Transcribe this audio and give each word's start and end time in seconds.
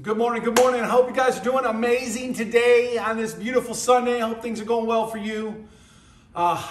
Good 0.00 0.16
morning, 0.16 0.42
good 0.42 0.58
morning. 0.58 0.80
I 0.80 0.88
hope 0.88 1.10
you 1.10 1.14
guys 1.14 1.38
are 1.38 1.44
doing 1.44 1.66
amazing 1.66 2.32
today 2.32 2.96
on 2.96 3.18
this 3.18 3.34
beautiful 3.34 3.74
Sunday. 3.74 4.22
I 4.22 4.26
hope 4.26 4.40
things 4.40 4.58
are 4.58 4.64
going 4.64 4.86
well 4.86 5.06
for 5.06 5.18
you. 5.18 5.68
Uh, 6.34 6.66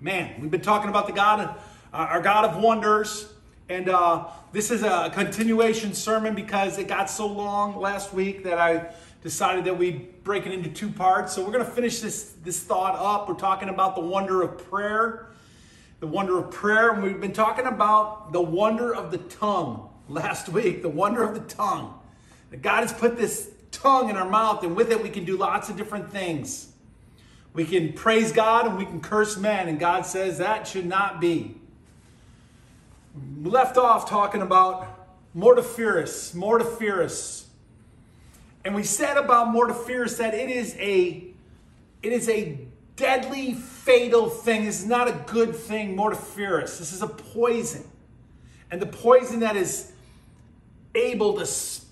man, 0.00 0.40
we've 0.40 0.52
been 0.52 0.60
talking 0.60 0.88
about 0.88 1.08
the 1.08 1.12
God, 1.12 1.40
uh, 1.40 1.56
our 1.92 2.20
God 2.22 2.44
of 2.44 2.62
wonders, 2.62 3.32
and 3.68 3.88
uh, 3.88 4.28
this 4.52 4.70
is 4.70 4.84
a 4.84 5.10
continuation 5.12 5.92
sermon 5.94 6.36
because 6.36 6.78
it 6.78 6.86
got 6.86 7.10
so 7.10 7.26
long 7.26 7.76
last 7.76 8.14
week 8.14 8.44
that 8.44 8.58
I 8.58 8.94
decided 9.20 9.64
that 9.64 9.76
we'd 9.76 10.22
break 10.22 10.46
it 10.46 10.52
into 10.52 10.70
two 10.70 10.90
parts. 10.90 11.32
So 11.32 11.44
we're 11.44 11.52
going 11.52 11.64
to 11.64 11.72
finish 11.72 11.98
this 11.98 12.34
this 12.44 12.62
thought 12.62 12.94
up. 12.94 13.28
We're 13.28 13.34
talking 13.34 13.68
about 13.68 13.96
the 13.96 14.02
wonder 14.02 14.42
of 14.42 14.70
prayer, 14.70 15.26
the 15.98 16.06
wonder 16.06 16.38
of 16.38 16.52
prayer, 16.52 16.92
and 16.92 17.02
we've 17.02 17.20
been 17.20 17.32
talking 17.32 17.66
about 17.66 18.32
the 18.32 18.40
wonder 18.40 18.94
of 18.94 19.10
the 19.10 19.18
tongue 19.18 19.90
last 20.08 20.48
week. 20.48 20.82
The 20.82 20.88
wonder 20.88 21.24
of 21.24 21.34
the 21.34 21.52
tongue. 21.52 21.99
That 22.50 22.62
God 22.62 22.80
has 22.80 22.92
put 22.92 23.16
this 23.16 23.50
tongue 23.70 24.10
in 24.10 24.16
our 24.16 24.28
mouth, 24.28 24.62
and 24.64 24.76
with 24.76 24.90
it, 24.90 25.02
we 25.02 25.08
can 25.08 25.24
do 25.24 25.36
lots 25.36 25.68
of 25.68 25.76
different 25.76 26.10
things. 26.10 26.70
We 27.52 27.64
can 27.64 27.92
praise 27.92 28.32
God 28.32 28.66
and 28.66 28.78
we 28.78 28.84
can 28.84 29.00
curse 29.00 29.36
men, 29.36 29.68
and 29.68 29.78
God 29.78 30.06
says 30.06 30.38
that 30.38 30.68
should 30.68 30.86
not 30.86 31.20
be. 31.20 31.56
We 33.42 33.50
left 33.50 33.76
off 33.76 34.08
talking 34.08 34.40
about 34.40 35.08
mortiferous, 35.34 36.32
mortiferous. 36.32 37.46
And 38.64 38.74
we 38.74 38.84
said 38.84 39.16
about 39.16 39.48
mortiferous 39.48 40.18
that 40.18 40.34
it 40.34 40.50
is 40.50 40.76
a 40.78 41.24
it 42.02 42.12
is 42.12 42.28
a 42.28 42.58
deadly, 42.96 43.54
fatal 43.54 44.28
thing. 44.28 44.64
This 44.64 44.80
is 44.80 44.86
not 44.86 45.08
a 45.08 45.12
good 45.26 45.54
thing, 45.54 45.96
mortiferous. 45.96 46.78
This 46.78 46.92
is 46.92 47.02
a 47.02 47.06
poison. 47.06 47.84
And 48.70 48.80
the 48.80 48.86
poison 48.86 49.40
that 49.40 49.56
is 49.56 49.92
able 50.94 51.34
to 51.38 51.46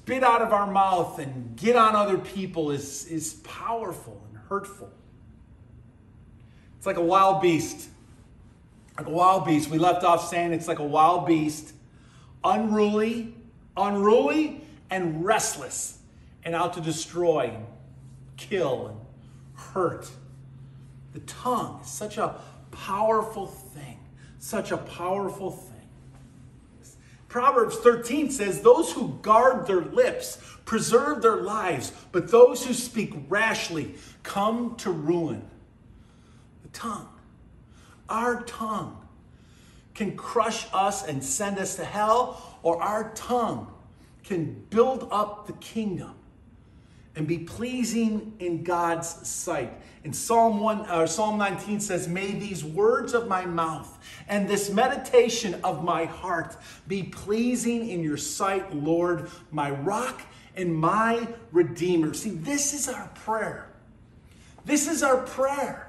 spit 0.09 0.25
out 0.25 0.41
of 0.41 0.55
our 0.55 0.67
mouth 0.67 1.19
and 1.19 1.55
get 1.55 1.77
on 1.77 1.95
other 1.95 2.17
people 2.17 2.71
is, 2.71 3.05
is 3.09 3.35
powerful 3.45 4.19
and 4.31 4.39
hurtful. 4.49 4.91
It's 6.79 6.87
like 6.87 6.97
a 6.97 7.05
wild 7.05 7.43
beast. 7.43 7.91
Like 8.97 9.07
a 9.07 9.11
wild 9.11 9.45
beast. 9.45 9.69
We 9.69 9.77
left 9.77 10.05
off 10.05 10.27
saying 10.31 10.55
it's 10.55 10.67
like 10.67 10.79
a 10.79 10.85
wild 10.85 11.27
beast, 11.27 11.75
unruly, 12.43 13.35
unruly, 13.77 14.63
and 14.89 15.27
restless, 15.27 15.99
and 16.43 16.55
out 16.55 16.73
to 16.73 16.81
destroy, 16.81 17.51
and 17.55 17.67
kill, 18.39 18.87
and 18.87 19.01
hurt. 19.75 20.09
The 21.13 21.21
tongue 21.21 21.81
is 21.83 21.91
such 21.91 22.17
a 22.17 22.41
powerful 22.71 23.47
thing, 23.47 23.99
such 24.39 24.71
a 24.71 24.79
powerful 24.79 25.51
thing. 25.51 25.78
Proverbs 27.29 27.77
13 27.77 28.31
says, 28.31 28.63
Those 28.63 28.93
who 28.93 29.19
guard 29.21 29.67
their 29.67 29.83
lips 29.83 30.39
preserve 30.65 31.23
their 31.23 31.37
lives, 31.37 31.93
but 32.11 32.31
those 32.31 32.65
who 32.65 32.73
speak 32.73 33.13
rashly 33.29 33.95
come 34.23 34.77
to 34.77 34.91
ruin. 34.91 35.43
The 36.63 36.69
tongue, 36.69 37.09
our 38.09 38.43
tongue, 38.43 38.97
can 39.95 40.17
crush 40.17 40.67
us 40.73 41.07
and 41.07 41.23
send 41.23 41.59
us 41.59 41.77
to 41.77 41.85
hell, 41.85 42.59
or 42.63 42.81
our 42.81 43.13
tongue 43.15 43.73
can 44.25 44.65
build 44.71 45.09
up 45.11 45.47
the 45.47 45.55
kingdom 45.55 46.15
and 47.19 47.27
be 47.27 47.39
pleasing 47.39 48.33
in 48.39 48.63
God's 48.63 49.09
sight. 49.29 49.73
In 50.05 50.13
Psalm 50.13 50.61
1 50.61 50.83
or 50.83 51.03
uh, 51.03 51.07
Psalm 51.07 51.37
19 51.37 51.81
says, 51.81 52.07
"May 52.07 52.31
these 52.31 52.65
words 52.65 53.13
of 53.13 53.27
my 53.27 53.45
mouth 53.45 53.99
and 54.29 54.49
this 54.49 54.71
meditation 54.71 55.61
of 55.65 55.83
my 55.83 56.05
heart 56.05 56.57
be 56.87 57.03
pleasing 57.03 57.91
in 57.91 58.05
your 58.05 58.17
sight, 58.17 58.73
Lord, 58.73 59.29
my 59.51 59.73
rock 59.73 60.23
and 60.55 60.73
my 60.75 61.27
redeemer." 61.51 62.15
See, 62.15 62.31
this 62.31 62.73
is 62.73 62.89
our 62.89 63.09
prayer. 63.09 63.69
This 64.65 64.87
is 64.87 65.03
our 65.03 65.17
prayer 65.17 65.88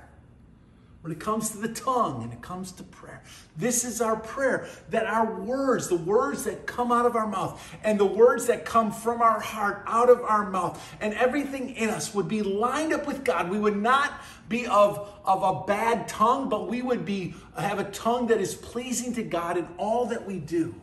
when 1.10 1.16
it 1.16 1.22
comes 1.22 1.50
to 1.50 1.58
the 1.58 1.70
tongue 1.70 2.22
and 2.22 2.32
it 2.32 2.40
comes 2.44 2.72
to 2.72 2.84
prayer. 2.84 3.24
This 3.58 3.84
is 3.84 4.00
our 4.00 4.16
prayer 4.16 4.68
that 4.92 5.08
our 5.08 5.42
words, 5.42 5.88
the 5.88 5.96
words 5.96 6.44
that 6.44 6.68
come 6.68 6.92
out 6.92 7.08
of 7.08 7.16
our 7.16 7.26
mouth 7.26 7.60
and 7.84 8.00
the 8.00 8.06
words 8.06 8.46
that 8.46 8.64
come 8.64 8.92
from 8.92 9.20
our 9.20 9.40
heart 9.40 9.82
out 9.88 10.12
of 10.12 10.22
our 10.22 10.48
mouth 10.52 10.80
and 11.02 11.16
everything 11.16 11.72
in 11.72 11.90
us 11.90 12.14
would 12.14 12.28
be 12.28 12.44
lined 12.44 12.94
up 12.94 13.08
with 13.08 13.24
God. 13.24 13.50
We 13.50 13.58
would 13.58 13.76
not 13.76 14.22
be 14.50 14.68
of, 14.68 15.10
of 15.26 15.42
a 15.42 15.66
bad 15.66 16.08
tongue, 16.08 16.48
but 16.48 16.68
we 16.68 16.84
would 16.84 17.06
be 17.06 17.34
have 17.58 17.80
a 17.80 17.86
tongue 17.86 18.28
that 18.28 18.40
is 18.40 18.54
pleasing 18.54 19.12
to 19.16 19.24
God 19.24 19.58
in 19.58 19.68
all 19.80 20.06
that 20.06 20.28
we 20.28 20.38
do. 20.38 20.76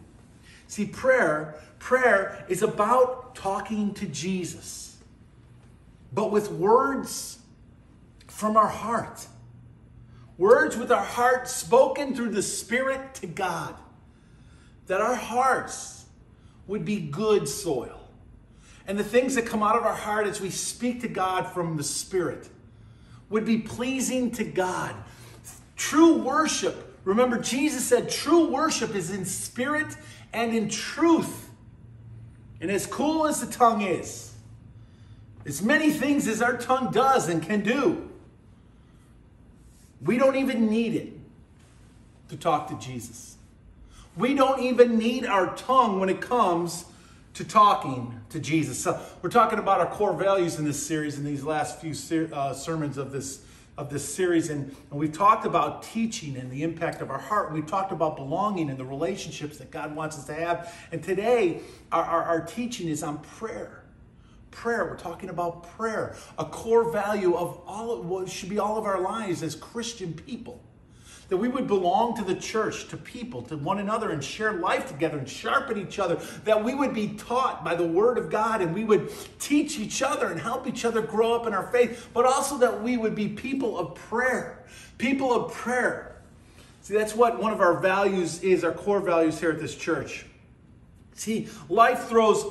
See, 0.67 0.87
prayer, 0.87 1.55
prayer 1.79 2.45
is 2.49 2.63
about 2.63 3.37
talking 3.37 3.95
to 3.95 4.07
Jesus, 4.07 4.97
but 6.13 6.33
with 6.33 6.51
words 6.51 7.39
from 8.27 8.57
our 8.57 8.67
heart 8.67 9.29
Words 10.39 10.77
with 10.77 10.93
our 10.93 11.05
heart 11.05 11.49
spoken 11.49 12.15
through 12.15 12.31
the 12.31 12.43
Spirit 12.43 13.15
to 13.15 13.27
God. 13.27 13.75
That 14.87 15.01
our 15.01 15.15
hearts 15.15 16.05
would 16.67 16.85
be 16.85 17.01
good 17.01 17.49
soil. 17.49 18.01
And 18.87 18.99
the 18.99 19.05
things 19.05 19.35
that 19.35 19.47
come 19.47 19.63
out 19.63 19.77
of 19.77 19.85
our 19.85 19.95
heart 19.95 20.27
as 20.27 20.41
we 20.41 20.51
speak 20.51 21.01
to 21.01 21.09
God 21.09 21.47
from 21.53 21.77
the 21.77 21.83
Spirit 21.83 22.49
would 23.31 23.45
be 23.45 23.59
pleasing 23.59 24.31
to 24.33 24.45
God. 24.45 24.95
True 25.77 26.19
worship, 26.19 26.99
remember, 27.05 27.39
Jesus 27.39 27.85
said 27.85 28.09
true 28.09 28.49
worship 28.49 28.95
is 28.95 29.11
in 29.11 29.25
spirit 29.25 29.97
and 30.33 30.55
in 30.55 30.69
truth. 30.69 31.51
And 32.61 32.71
as 32.71 32.87
cool 32.87 33.27
as 33.27 33.41
the 33.41 33.53
tongue 33.53 33.83
is, 33.83 34.33
as 35.45 35.63
many 35.63 35.91
things 35.91 36.27
as 36.27 36.41
our 36.41 36.57
tongue 36.57 36.91
does 36.93 37.29
and 37.29 37.43
can 37.43 37.63
do, 37.63 38.11
we 40.05 40.19
don't 40.19 40.37
even 40.37 40.69
need 40.69 40.95
it 40.95 41.13
to 42.29 42.37
talk 42.37 42.69
to 42.69 42.79
Jesus. 42.79 43.37
We 44.17 44.35
don't 44.35 44.63
even 44.63 44.99
need 44.99 45.27
our 45.27 45.55
tongue 45.57 46.01
when 46.01 46.09
it 46.09 46.21
comes 46.21 46.87
to 47.35 47.45
talking 47.45 48.19
to 48.31 48.41
Jesus. 48.41 48.79
So 48.79 49.01
we're 49.21 49.31
talking 49.31 49.59
about 49.59 49.81
our 49.81 49.87
core 49.87 50.15
values 50.15 50.59
in 50.59 50.65
this 50.65 50.85
series, 50.85 51.19
in 51.19 51.25
these 51.25 51.45
last 51.45 51.81
few 51.81 51.93
ser- 51.93 52.31
uh, 52.33 52.55
sermons 52.55 52.97
of 52.97 53.13
this 53.13 53.43
of 53.79 53.91
this 53.91 54.15
series, 54.15 54.49
and, 54.49 54.75
and 54.91 54.99
we've 54.99 55.13
talked 55.13 55.45
about 55.45 55.83
teaching 55.83 56.37
and 56.37 56.51
the 56.51 56.63
impact 56.63 57.03
of 57.03 57.11
our 57.11 57.19
heart. 57.19 57.53
We've 57.53 57.67
talked 57.67 57.93
about 57.93 58.17
belonging 58.17 58.71
and 58.71 58.79
the 58.79 58.87
relationships 58.87 59.59
that 59.59 59.71
God 59.71 59.95
wants 59.95 60.19
us 60.19 60.25
to 60.27 60.35
have. 60.35 60.75
And 60.93 61.03
today, 61.03 61.61
our, 61.93 62.03
our, 62.03 62.23
our 62.23 62.41
teaching 62.41 62.89
is 62.89 63.03
on 63.03 63.19
prayer 63.19 63.83
prayer. 64.57 64.87
We're 64.87 64.97
talking 64.97 65.29
about 65.29 65.63
prayer, 65.77 66.17
a 66.39 66.45
core 66.45 66.91
value 66.91 67.35
of 67.37 67.61
all 67.67 68.01
what 68.03 68.29
should 68.29 68.49
be 68.49 68.59
all 68.59 68.79
of 68.79 68.85
our 68.85 69.01
lives 69.01 69.43
as 69.43 69.55
Christian 69.55 70.15
people. 70.15 70.63
That 71.29 71.37
we 71.37 71.49
would 71.49 71.67
belong 71.67 72.17
to 72.17 72.25
the 72.25 72.37
church, 72.37 72.89
to 72.89 72.97
people, 72.97 73.43
to 73.43 73.57
one 73.57 73.81
another, 73.81 74.11
and 74.11 74.23
share 74.23 74.55
life 74.55 74.89
together 74.89 75.19
and 75.19 75.29
sharpen 75.29 75.77
each 75.77 75.99
other. 75.99 76.17
That 76.45 76.63
we 76.65 76.73
would 76.75 76.95
be 76.95 77.09
taught 77.09 77.65
by 77.65 77.75
the 77.75 77.87
Word 77.87 78.17
of 78.17 78.31
God 78.31 78.63
and 78.63 78.73
we 78.73 78.85
would 78.85 79.13
teach 79.39 79.79
each 79.79 80.03
other 80.03 80.31
and 80.31 80.41
help 80.41 80.67
each 80.67 80.85
other 80.85 81.03
grow 81.03 81.35
up 81.35 81.47
in 81.47 81.53
our 81.53 81.67
faith, 81.67 82.09
but 82.15 82.25
also 82.25 82.57
that 82.59 82.83
we 82.83 82.97
would 82.97 83.15
be 83.15 83.29
people 83.29 83.77
of 83.77 83.95
prayer. 83.95 84.65
People 84.97 85.35
of 85.35 85.53
prayer. 85.53 86.17
See, 86.83 86.95
that's 86.95 87.15
what 87.15 87.43
one 87.43 87.53
of 87.53 87.61
our 87.61 87.79
values 87.81 88.43
is, 88.43 88.65
our 88.65 88.73
core 88.73 89.01
values 89.01 89.39
here 89.39 89.51
at 89.51 89.59
this 89.59 89.75
church. 89.75 90.25
See, 91.15 91.49
life 91.69 92.05
throws 92.05 92.47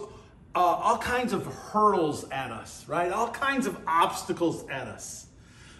uh, 0.55 0.59
all 0.59 0.97
kinds 0.97 1.33
of 1.33 1.45
hurdles 1.45 2.29
at 2.31 2.49
us, 2.49 2.85
right? 2.87 3.11
All 3.11 3.29
kinds 3.29 3.67
of 3.67 3.77
obstacles 3.85 4.65
at 4.69 4.87
us. 4.87 5.27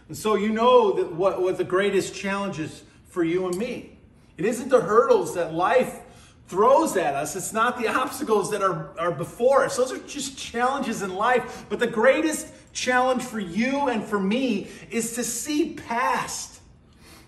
And 0.08 0.18
so 0.18 0.36
you 0.36 0.50
know 0.50 0.92
that 0.94 1.14
what, 1.14 1.42
what 1.42 1.58
the 1.58 1.64
greatest 1.64 2.14
challenge 2.14 2.60
is 2.60 2.84
for 3.08 3.24
you 3.24 3.48
and 3.48 3.58
me. 3.58 3.98
It 4.38 4.46
isn't 4.46 4.70
the 4.70 4.82
hurdles 4.82 5.34
that 5.36 5.54
life 5.54 6.02
throws 6.48 6.98
at 6.98 7.16
us. 7.16 7.36
It's 7.36 7.54
not 7.54 7.80
the 7.80 7.88
obstacles 7.88 8.52
that 8.52 8.62
are, 8.62 8.92
are 9.00 9.12
before 9.12 9.64
us. 9.64 9.78
Those 9.78 9.94
are 9.94 9.98
just 10.00 10.38
challenges 10.38 11.02
in 11.02 11.16
life. 11.16 11.66
But 11.70 11.80
the 11.80 11.88
greatest 11.88 12.48
challenge 12.74 13.24
for 13.24 13.40
you 13.40 13.88
and 13.88 14.04
for 14.04 14.20
me 14.20 14.68
is 14.92 15.16
to 15.16 15.24
see 15.24 15.74
past 15.74 16.55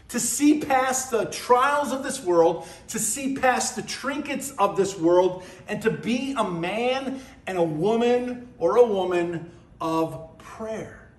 to 0.09 0.19
see 0.19 0.59
past 0.59 1.11
the 1.11 1.25
trials 1.25 1.91
of 1.91 2.03
this 2.03 2.23
world, 2.23 2.67
to 2.89 2.99
see 2.99 3.35
past 3.35 3.75
the 3.75 3.81
trinkets 3.81 4.51
of 4.51 4.77
this 4.77 4.97
world, 4.97 5.43
and 5.67 5.81
to 5.81 5.91
be 5.91 6.33
a 6.37 6.43
man 6.43 7.21
and 7.45 7.57
a 7.57 7.63
woman 7.63 8.47
or 8.57 8.77
a 8.77 8.85
woman 8.85 9.51
of 9.81 10.37
prayer. 10.37 11.09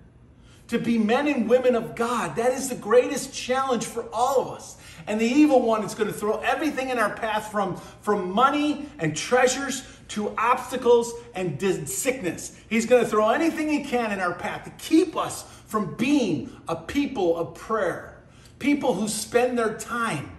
To 0.69 0.79
be 0.79 0.97
men 0.97 1.27
and 1.27 1.49
women 1.49 1.75
of 1.75 1.95
God. 1.95 2.35
That 2.35 2.51
is 2.51 2.69
the 2.69 2.75
greatest 2.75 3.33
challenge 3.33 3.85
for 3.85 4.07
all 4.13 4.41
of 4.41 4.47
us. 4.49 4.77
And 5.07 5.19
the 5.19 5.25
evil 5.25 5.61
one 5.61 5.83
is 5.83 5.95
going 5.95 6.11
to 6.11 6.13
throw 6.13 6.39
everything 6.41 6.89
in 6.89 6.99
our 6.99 7.15
path 7.15 7.51
from, 7.51 7.77
from 8.01 8.31
money 8.31 8.85
and 8.99 9.17
treasures 9.17 9.83
to 10.09 10.33
obstacles 10.37 11.13
and 11.33 11.59
sickness. 11.89 12.55
He's 12.69 12.85
going 12.85 13.03
to 13.03 13.09
throw 13.09 13.29
anything 13.29 13.69
he 13.69 13.83
can 13.83 14.11
in 14.11 14.19
our 14.19 14.33
path 14.33 14.65
to 14.65 14.71
keep 14.71 15.15
us 15.15 15.43
from 15.65 15.95
being 15.95 16.51
a 16.67 16.75
people 16.75 17.37
of 17.37 17.55
prayer. 17.55 18.18
People 18.59 18.93
who 18.93 19.07
spend 19.07 19.57
their 19.57 19.77
time 19.77 20.31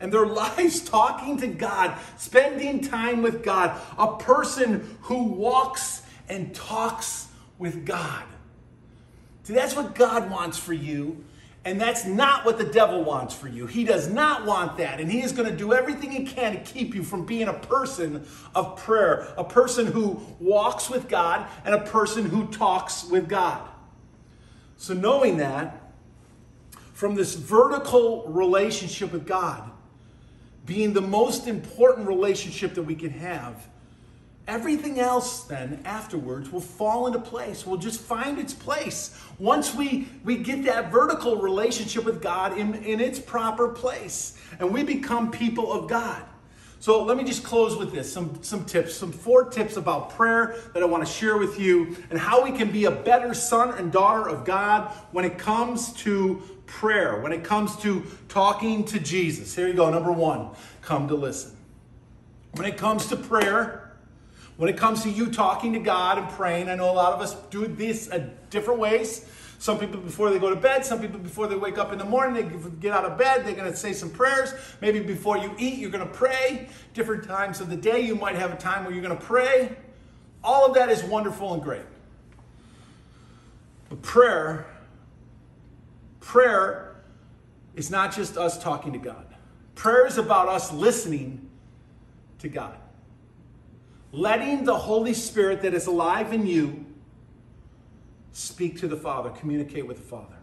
and 0.00 0.12
their 0.12 0.26
lives 0.26 0.80
talking 0.80 1.38
to 1.38 1.46
God, 1.46 1.96
spending 2.16 2.80
time 2.80 3.22
with 3.22 3.42
God, 3.42 3.80
a 3.96 4.16
person 4.16 4.98
who 5.02 5.24
walks 5.24 6.02
and 6.28 6.54
talks 6.54 7.28
with 7.58 7.86
God. 7.86 8.24
See, 9.44 9.54
that's 9.54 9.74
what 9.74 9.94
God 9.94 10.30
wants 10.30 10.58
for 10.58 10.72
you. 10.72 11.24
And 11.64 11.78
that's 11.78 12.06
not 12.06 12.46
what 12.46 12.56
the 12.56 12.64
devil 12.64 13.04
wants 13.04 13.34
for 13.34 13.46
you. 13.46 13.66
He 13.66 13.84
does 13.84 14.08
not 14.08 14.46
want 14.46 14.78
that. 14.78 14.98
And 14.98 15.12
he 15.12 15.20
is 15.20 15.32
going 15.32 15.48
to 15.48 15.54
do 15.54 15.74
everything 15.74 16.10
he 16.10 16.24
can 16.24 16.52
to 16.52 16.60
keep 16.60 16.94
you 16.94 17.02
from 17.02 17.26
being 17.26 17.48
a 17.48 17.52
person 17.52 18.26
of 18.54 18.76
prayer, 18.78 19.28
a 19.36 19.44
person 19.44 19.86
who 19.86 20.22
walks 20.38 20.88
with 20.88 21.06
God, 21.06 21.46
and 21.66 21.74
a 21.74 21.80
person 21.80 22.24
who 22.24 22.46
talks 22.46 23.04
with 23.04 23.28
God. 23.28 23.68
So, 24.78 24.94
knowing 24.94 25.36
that, 25.36 25.89
from 27.00 27.14
this 27.14 27.34
vertical 27.34 28.24
relationship 28.28 29.10
with 29.10 29.26
God 29.26 29.70
being 30.66 30.92
the 30.92 31.00
most 31.00 31.46
important 31.46 32.06
relationship 32.06 32.74
that 32.74 32.82
we 32.82 32.94
can 32.94 33.08
have, 33.08 33.66
everything 34.46 35.00
else 35.00 35.44
then 35.44 35.80
afterwards 35.86 36.52
will 36.52 36.60
fall 36.60 37.06
into 37.06 37.18
place. 37.18 37.64
Will 37.64 37.78
just 37.78 38.02
find 38.02 38.38
its 38.38 38.52
place. 38.52 39.18
Once 39.38 39.74
we 39.74 40.08
we 40.24 40.36
get 40.36 40.62
that 40.64 40.92
vertical 40.92 41.36
relationship 41.36 42.04
with 42.04 42.20
god 42.20 42.58
in, 42.58 42.74
in 42.74 43.00
its 43.00 43.18
proper 43.18 43.68
place 43.68 44.36
and 44.58 44.70
we 44.70 44.82
become 44.82 45.30
people 45.30 45.72
of 45.72 45.88
god. 45.88 46.22
So 46.80 47.04
let 47.04 47.18
me 47.18 47.24
just 47.24 47.44
close 47.44 47.76
with 47.76 47.92
this 47.92 48.12
some 48.12 48.42
some 48.42 48.66
tips 48.66 48.94
some 48.94 49.10
four 49.10 49.44
tips 49.44 49.76
about 49.78 50.10
prayer 50.10 50.56
that 50.74 50.82
i 50.82 50.86
want 50.86 51.06
to 51.06 51.10
share 51.10 51.36
with 51.38 51.58
you 51.58 51.96
and 52.10 52.18
how 52.18 52.42
we 52.42 52.52
can 52.52 52.70
be 52.70 52.86
a 52.86 52.90
better 52.90 53.34
son 53.34 53.76
and 53.78 53.90
daughter 53.92 54.28
of 54.28 54.44
god 54.44 54.90
when 55.12 55.26
it 55.26 55.36
comes 55.36 55.92
to 55.94 56.42
prayer 56.70 57.20
when 57.20 57.32
it 57.32 57.44
comes 57.44 57.76
to 57.76 58.04
talking 58.28 58.84
to 58.84 58.98
jesus 58.98 59.54
here 59.54 59.66
you 59.66 59.74
go 59.74 59.90
number 59.90 60.12
one 60.12 60.48
come 60.80 61.08
to 61.08 61.14
listen 61.14 61.56
when 62.52 62.66
it 62.66 62.76
comes 62.76 63.06
to 63.06 63.16
prayer 63.16 63.90
when 64.60 64.68
it 64.68 64.76
comes 64.76 65.04
to 65.04 65.08
you 65.08 65.30
talking 65.30 65.72
to 65.72 65.78
God 65.78 66.18
and 66.18 66.28
praying, 66.28 66.68
I 66.68 66.74
know 66.74 66.90
a 66.90 66.92
lot 66.92 67.14
of 67.14 67.22
us 67.22 67.34
do 67.48 67.66
this 67.66 68.08
a 68.08 68.18
different 68.50 68.78
ways. 68.78 69.24
Some 69.58 69.78
people 69.78 69.98
before 69.98 70.28
they 70.28 70.38
go 70.38 70.50
to 70.50 70.60
bed, 70.60 70.84
some 70.84 71.00
people 71.00 71.18
before 71.18 71.46
they 71.46 71.56
wake 71.56 71.78
up 71.78 71.94
in 71.94 71.98
the 71.98 72.04
morning, 72.04 72.34
they 72.34 72.58
get 72.78 72.92
out 72.92 73.06
of 73.06 73.16
bed, 73.16 73.46
they're 73.46 73.54
going 73.54 73.70
to 73.70 73.74
say 73.74 73.94
some 73.94 74.10
prayers. 74.10 74.52
Maybe 74.82 75.00
before 75.00 75.38
you 75.38 75.54
eat, 75.58 75.78
you're 75.78 75.90
going 75.90 76.06
to 76.06 76.12
pray. 76.12 76.68
Different 76.92 77.24
times 77.24 77.62
of 77.62 77.70
the 77.70 77.76
day, 77.76 78.02
you 78.02 78.14
might 78.14 78.34
have 78.34 78.52
a 78.52 78.56
time 78.56 78.84
where 78.84 78.92
you're 78.92 79.02
going 79.02 79.16
to 79.16 79.24
pray. 79.24 79.74
All 80.44 80.66
of 80.66 80.74
that 80.74 80.90
is 80.90 81.02
wonderful 81.04 81.54
and 81.54 81.62
great. 81.62 81.86
But 83.88 84.02
prayer, 84.02 84.66
prayer 86.20 87.02
is 87.74 87.90
not 87.90 88.14
just 88.14 88.36
us 88.36 88.62
talking 88.62 88.92
to 88.92 88.98
God. 88.98 89.26
Prayer 89.74 90.06
is 90.06 90.18
about 90.18 90.48
us 90.48 90.72
listening 90.72 91.48
to 92.38 92.48
God 92.48 92.76
letting 94.12 94.64
the 94.64 94.76
Holy 94.76 95.14
Spirit 95.14 95.62
that 95.62 95.74
is 95.74 95.86
alive 95.86 96.32
in 96.32 96.46
you 96.46 96.84
speak 98.32 98.78
to 98.80 98.88
the 98.88 98.96
Father, 98.96 99.30
communicate 99.30 99.86
with 99.86 99.98
the 99.98 100.02
Father. 100.02 100.36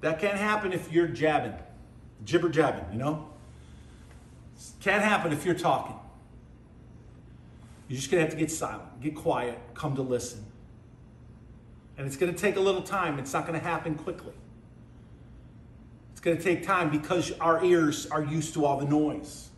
That 0.00 0.20
can't 0.20 0.36
happen 0.36 0.72
if 0.72 0.92
you're 0.92 1.08
jabbing, 1.08 1.54
jibber 2.24 2.48
jabbing, 2.48 2.84
you 2.92 2.98
know? 2.98 3.28
Can't 4.80 5.02
happen 5.02 5.32
if 5.32 5.44
you're 5.44 5.54
talking. 5.54 5.96
You're 7.88 7.96
just 7.96 8.10
going 8.10 8.20
to 8.20 8.24
have 8.26 8.32
to 8.32 8.38
get 8.38 8.50
silent, 8.50 9.00
get 9.00 9.14
quiet, 9.14 9.58
come 9.74 9.96
to 9.96 10.02
listen. 10.02 10.44
And 11.98 12.06
it's 12.06 12.16
going 12.16 12.32
to 12.32 12.38
take 12.38 12.56
a 12.56 12.60
little 12.60 12.80
time. 12.80 13.18
It's 13.18 13.32
not 13.32 13.46
going 13.46 13.58
to 13.58 13.64
happen 13.64 13.96
quickly. 13.96 14.32
It's 16.12 16.20
going 16.20 16.36
to 16.36 16.42
take 16.42 16.64
time 16.64 16.90
because 16.90 17.32
our 17.40 17.62
ears 17.62 18.06
are 18.06 18.24
used 18.24 18.54
to 18.54 18.64
all 18.64 18.78
the 18.78 18.86
noise 18.86 19.48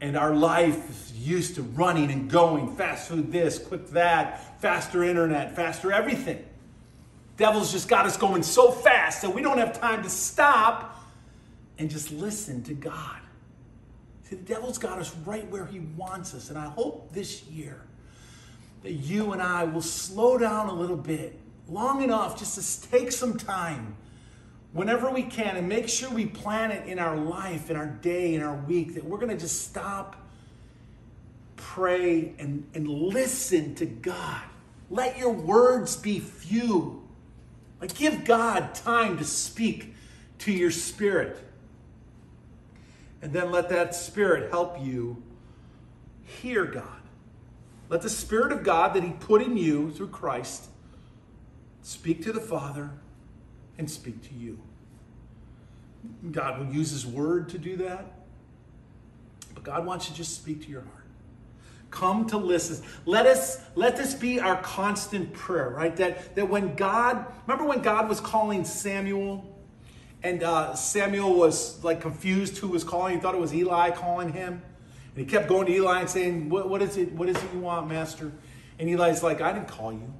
and 0.00 0.16
our 0.16 0.34
life 0.34 0.88
is 0.88 1.12
used 1.12 1.56
to 1.56 1.62
running 1.62 2.10
and 2.10 2.30
going 2.30 2.74
fast 2.76 3.08
food 3.08 3.30
this 3.30 3.58
quick 3.58 3.88
that 3.90 4.60
faster 4.60 5.04
internet 5.04 5.54
faster 5.54 5.92
everything 5.92 6.42
devil's 7.36 7.70
just 7.72 7.88
got 7.88 8.06
us 8.06 8.16
going 8.16 8.42
so 8.42 8.70
fast 8.70 9.22
that 9.22 9.30
we 9.30 9.42
don't 9.42 9.58
have 9.58 9.78
time 9.78 10.02
to 10.02 10.10
stop 10.10 11.04
and 11.78 11.90
just 11.90 12.10
listen 12.10 12.62
to 12.62 12.74
god 12.74 13.20
see 14.22 14.36
the 14.36 14.42
devil's 14.42 14.78
got 14.78 14.98
us 14.98 15.14
right 15.26 15.48
where 15.50 15.66
he 15.66 15.80
wants 15.80 16.34
us 16.34 16.48
and 16.48 16.58
i 16.58 16.66
hope 16.66 17.12
this 17.12 17.44
year 17.44 17.82
that 18.82 18.92
you 18.92 19.32
and 19.32 19.42
i 19.42 19.64
will 19.64 19.82
slow 19.82 20.38
down 20.38 20.68
a 20.68 20.74
little 20.74 20.96
bit 20.96 21.38
long 21.68 22.02
enough 22.02 22.38
just 22.38 22.82
to 22.82 22.90
take 22.90 23.12
some 23.12 23.38
time 23.38 23.96
whenever 24.72 25.10
we 25.10 25.22
can 25.22 25.56
and 25.56 25.68
make 25.68 25.88
sure 25.88 26.10
we 26.10 26.26
plan 26.26 26.70
it 26.70 26.86
in 26.86 26.98
our 26.98 27.16
life, 27.16 27.70
in 27.70 27.76
our 27.76 27.86
day, 27.86 28.34
in 28.34 28.42
our 28.42 28.54
week, 28.54 28.94
that 28.94 29.04
we're 29.04 29.18
going 29.18 29.30
to 29.30 29.36
just 29.36 29.66
stop, 29.68 30.16
pray, 31.56 32.34
and, 32.38 32.66
and 32.74 32.88
listen 32.88 33.74
to 33.76 33.86
God. 33.86 34.42
Let 34.90 35.18
your 35.18 35.32
words 35.32 35.96
be 35.96 36.18
few. 36.20 37.02
Like, 37.80 37.94
give 37.94 38.24
God 38.24 38.74
time 38.74 39.18
to 39.18 39.24
speak 39.24 39.94
to 40.40 40.52
your 40.52 40.70
spirit. 40.70 41.38
And 43.22 43.32
then 43.32 43.50
let 43.50 43.68
that 43.70 43.94
spirit 43.94 44.50
help 44.50 44.80
you 44.80 45.22
hear 46.24 46.64
God. 46.64 46.99
Let 47.90 48.02
the 48.02 48.08
Spirit 48.08 48.52
of 48.52 48.62
God 48.62 48.94
that 48.94 49.02
He 49.02 49.10
put 49.10 49.42
in 49.42 49.56
you 49.56 49.90
through 49.90 50.08
Christ 50.08 50.68
speak 51.82 52.22
to 52.22 52.32
the 52.32 52.40
Father 52.40 52.90
and 53.76 53.90
speak 53.90 54.26
to 54.28 54.34
you. 54.34 54.60
God 56.30 56.58
will 56.58 56.72
use 56.72 56.92
His 56.92 57.04
Word 57.04 57.50
to 57.50 57.58
do 57.58 57.76
that. 57.78 58.06
But 59.54 59.64
God 59.64 59.84
wants 59.84 60.06
you 60.06 60.12
to 60.12 60.16
just 60.18 60.36
speak 60.36 60.62
to 60.62 60.70
your 60.70 60.82
heart. 60.82 60.94
Come 61.90 62.26
to 62.28 62.36
listen. 62.36 62.84
Let 63.04 63.26
us 63.26 63.60
let 63.74 63.96
this 63.96 64.14
be 64.14 64.38
our 64.38 64.62
constant 64.62 65.32
prayer, 65.32 65.70
right? 65.70 65.94
That 65.96 66.36
that 66.36 66.48
when 66.48 66.76
God, 66.76 67.26
remember 67.48 67.68
when 67.68 67.82
God 67.82 68.08
was 68.08 68.20
calling 68.20 68.64
Samuel, 68.64 69.44
and 70.22 70.44
uh, 70.44 70.74
Samuel 70.74 71.34
was 71.34 71.82
like 71.82 72.00
confused 72.00 72.58
who 72.58 72.68
was 72.68 72.84
calling. 72.84 73.16
He 73.16 73.20
thought 73.20 73.34
it 73.34 73.40
was 73.40 73.52
Eli 73.52 73.90
calling 73.90 74.32
him, 74.32 74.62
and 75.14 75.24
he 75.24 75.30
kept 75.30 75.48
going 75.48 75.66
to 75.66 75.72
Eli 75.72 76.00
and 76.00 76.10
saying, 76.10 76.48
"What, 76.48 76.68
what 76.68 76.82
is 76.82 76.96
it? 76.96 77.12
What 77.12 77.28
is 77.28 77.36
it 77.36 77.52
you 77.52 77.60
want, 77.60 77.88
Master?" 77.88 78.32
And 78.78 78.88
Eli's 78.88 79.22
like, 79.22 79.40
"I 79.40 79.52
didn't 79.52 79.68
call 79.68 79.92
you." 79.92 80.12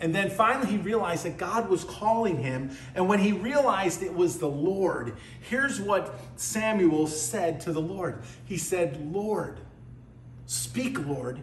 And 0.00 0.14
then 0.14 0.28
finally, 0.28 0.66
he 0.66 0.76
realized 0.76 1.24
that 1.24 1.38
God 1.38 1.68
was 1.68 1.84
calling 1.84 2.42
him. 2.42 2.76
And 2.94 3.08
when 3.08 3.20
he 3.20 3.32
realized 3.32 4.02
it 4.02 4.14
was 4.14 4.38
the 4.38 4.48
Lord, 4.48 5.16
here's 5.48 5.80
what 5.80 6.18
Samuel 6.36 7.06
said 7.06 7.60
to 7.62 7.72
the 7.72 7.80
Lord 7.80 8.22
He 8.44 8.56
said, 8.56 9.12
Lord, 9.12 9.60
speak, 10.46 10.98
Lord, 11.06 11.40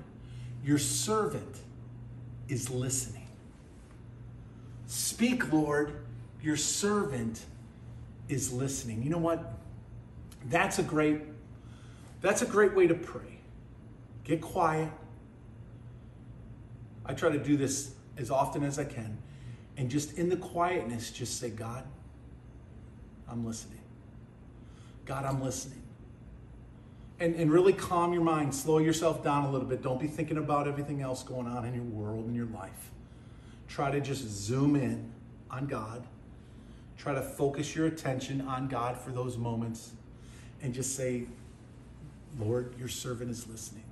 your 0.63 0.77
servant 0.77 1.57
is 2.47 2.69
listening. 2.69 3.27
Speak, 4.85 5.51
Lord, 5.51 5.93
your 6.41 6.57
servant 6.57 7.45
is 8.27 8.51
listening. 8.51 9.01
You 9.01 9.09
know 9.09 9.17
what? 9.17 9.53
That's 10.45 10.79
a 10.79 10.83
great 10.83 11.21
that's 12.21 12.41
a 12.41 12.45
great 12.45 12.73
way 12.73 12.87
to 12.87 12.95
pray. 12.95 13.39
Get 14.23 14.41
quiet. 14.41 14.89
I 17.05 17.13
try 17.13 17.31
to 17.31 17.39
do 17.39 17.57
this 17.57 17.93
as 18.17 18.29
often 18.29 18.63
as 18.63 18.77
I 18.77 18.85
can 18.85 19.17
and 19.77 19.89
just 19.89 20.17
in 20.17 20.29
the 20.29 20.37
quietness, 20.37 21.11
just 21.11 21.39
say, 21.39 21.49
God, 21.49 21.83
I'm 23.27 23.45
listening. 23.45 23.81
God, 25.05 25.25
I'm 25.25 25.41
listening. 25.41 25.81
And, 27.19 27.35
and 27.35 27.51
really 27.51 27.73
calm 27.73 28.13
your 28.13 28.23
mind, 28.23 28.53
slow 28.53 28.79
yourself 28.79 29.23
down 29.23 29.45
a 29.45 29.51
little 29.51 29.67
bit. 29.67 29.81
Don't 29.81 29.99
be 29.99 30.07
thinking 30.07 30.37
about 30.37 30.67
everything 30.67 31.01
else 31.01 31.23
going 31.23 31.47
on 31.47 31.65
in 31.65 31.73
your 31.73 31.83
world 31.83 32.25
and 32.25 32.35
your 32.35 32.47
life. 32.47 32.91
Try 33.67 33.91
to 33.91 34.01
just 34.01 34.27
zoom 34.27 34.75
in 34.75 35.11
on 35.49 35.67
God. 35.67 36.05
Try 36.97 37.13
to 37.13 37.21
focus 37.21 37.75
your 37.75 37.87
attention 37.87 38.41
on 38.41 38.67
God 38.67 38.97
for 38.97 39.11
those 39.11 39.37
moments 39.37 39.93
and 40.61 40.73
just 40.73 40.95
say, 40.95 41.25
Lord, 42.39 42.73
your 42.79 42.87
servant 42.87 43.31
is 43.31 43.47
listening. 43.47 43.83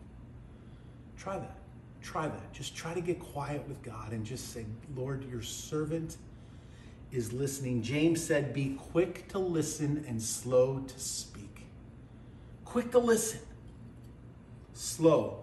Try 1.17 1.38
that. 1.38 1.58
Try 2.01 2.27
that. 2.27 2.53
Just 2.53 2.75
try 2.75 2.93
to 2.93 3.01
get 3.01 3.19
quiet 3.19 3.67
with 3.67 3.81
God 3.84 4.12
and 4.12 4.25
just 4.25 4.53
say, 4.53 4.65
Lord, 4.96 5.29
your 5.29 5.41
servant 5.41 6.17
is 7.12 7.34
listening. 7.34 7.81
James 7.81 8.24
said, 8.24 8.53
Be 8.53 8.77
quick 8.91 9.27
to 9.29 9.39
listen 9.39 10.05
and 10.08 10.22
slow 10.22 10.79
to 10.79 11.00
speak. 11.00 11.65
Quick 12.65 12.91
to 12.91 13.00
listen, 13.00 13.39
slow 14.74 15.39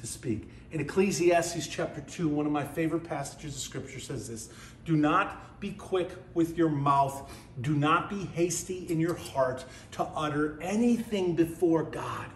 to 0.00 0.06
speak. 0.06 0.48
In 0.70 0.80
Ecclesiastes 0.80 1.66
chapter 1.66 2.00
2, 2.00 2.28
one 2.28 2.46
of 2.46 2.52
my 2.52 2.64
favorite 2.64 3.04
passages 3.04 3.54
of 3.54 3.60
scripture 3.60 4.00
says 4.00 4.28
this 4.28 4.50
Do 4.84 4.96
not 4.96 5.60
be 5.60 5.72
quick 5.72 6.10
with 6.34 6.58
your 6.58 6.68
mouth, 6.68 7.30
do 7.60 7.74
not 7.74 8.10
be 8.10 8.26
hasty 8.34 8.86
in 8.90 9.00
your 9.00 9.14
heart 9.14 9.64
to 9.92 10.02
utter 10.02 10.58
anything 10.60 11.34
before 11.34 11.84
God. 11.84 12.26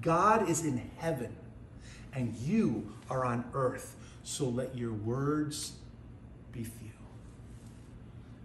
God 0.00 0.48
is 0.48 0.64
in 0.64 0.90
heaven 0.96 1.36
and 2.14 2.34
you 2.36 2.90
are 3.10 3.24
on 3.24 3.44
earth. 3.52 3.96
So 4.22 4.46
let 4.46 4.76
your 4.76 4.92
words 4.92 5.72
be 6.52 6.64
few. 6.64 6.90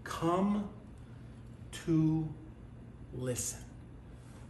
Come 0.04 0.68
to 1.86 2.28
listen. 3.14 3.60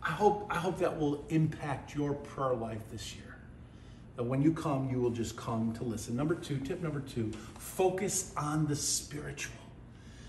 I 0.03 0.11
hope, 0.11 0.49
I 0.51 0.57
hope 0.57 0.79
that 0.79 0.99
will 0.99 1.25
impact 1.29 1.95
your 1.95 2.15
prayer 2.15 2.55
life 2.55 2.83
this 2.91 3.15
year. 3.15 3.32
That 4.17 4.25
when 4.25 4.43
you 4.43 4.53
come, 4.53 4.91
you 4.91 5.01
will 5.01 5.11
just 5.11 5.37
come 5.37 5.73
to 5.75 5.85
listen. 5.85 6.17
Number 6.17 6.35
two, 6.35 6.59
tip 6.59 6.83
number 6.83 7.01
two, 7.01 7.33
focus 7.59 8.33
on 8.37 8.67
the 8.67 8.77
spiritual. 8.77 9.57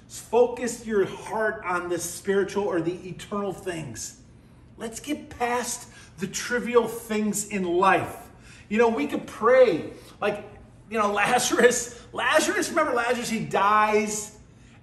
Focus 0.07 0.85
your 0.85 1.05
heart 1.05 1.63
on 1.65 1.89
the 1.89 1.97
spiritual 1.97 2.63
or 2.65 2.81
the 2.81 2.93
eternal 3.07 3.51
things. 3.51 4.21
Let's 4.77 4.99
get 4.99 5.29
past 5.29 5.89
the 6.19 6.27
trivial 6.27 6.87
things 6.87 7.47
in 7.47 7.63
life. 7.63 8.15
You 8.69 8.77
know, 8.77 8.89
we 8.89 9.07
could 9.07 9.27
pray 9.27 9.91
like, 10.21 10.43
you 10.89 10.97
know, 10.97 11.11
Lazarus, 11.13 11.99
Lazarus, 12.13 12.69
remember 12.69 12.93
Lazarus, 12.93 13.29
he 13.29 13.39
dies 13.39 14.32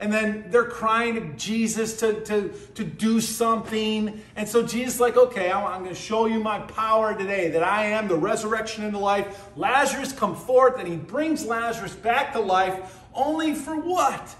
and 0.00 0.10
then 0.10 0.46
they're 0.48 0.64
crying 0.64 1.14
to 1.14 1.20
Jesus 1.36 2.00
to, 2.00 2.24
to, 2.24 2.48
to 2.74 2.84
do 2.84 3.20
something. 3.20 4.22
And 4.34 4.48
so 4.48 4.66
Jesus 4.66 4.98
like, 4.98 5.16
okay, 5.16 5.52
I'm 5.52 5.82
going 5.82 5.94
to 5.94 6.00
show 6.00 6.24
you 6.24 6.40
my 6.40 6.58
power 6.60 7.16
today, 7.16 7.50
that 7.50 7.62
I 7.62 7.84
am 7.84 8.08
the 8.08 8.16
resurrection 8.16 8.82
and 8.82 8.94
the 8.94 8.98
life. 8.98 9.50
Lazarus 9.56 10.12
come 10.12 10.34
forth, 10.34 10.78
and 10.78 10.88
he 10.88 10.96
brings 10.96 11.44
Lazarus 11.44 11.94
back 11.94 12.32
to 12.32 12.40
life, 12.40 12.98
only 13.12 13.54
for 13.54 13.76
what? 13.76 14.34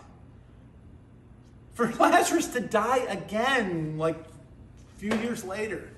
For 1.75 1.93
Lazarus 2.00 2.49
to 2.55 2.61
die 2.61 3.05
again, 3.09 3.99
like 3.99 4.17
a 4.17 4.99
few 4.99 5.14
years 5.19 5.45
later. 5.45 5.90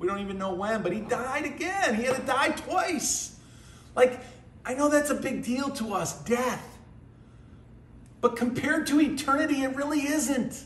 We 0.00 0.08
don't 0.08 0.20
even 0.20 0.38
know 0.38 0.54
when, 0.54 0.82
but 0.82 0.92
he 0.92 1.00
died 1.00 1.44
again. 1.44 1.94
He 1.94 2.02
had 2.02 2.16
to 2.16 2.22
die 2.22 2.48
twice. 2.48 3.38
Like, 3.94 4.20
I 4.64 4.74
know 4.74 4.88
that's 4.88 5.10
a 5.10 5.14
big 5.14 5.44
deal 5.44 5.70
to 5.70 5.94
us, 5.94 6.20
death. 6.24 6.77
But 8.20 8.36
compared 8.36 8.86
to 8.88 9.00
eternity, 9.00 9.62
it 9.62 9.76
really 9.76 10.00
isn't. 10.00 10.64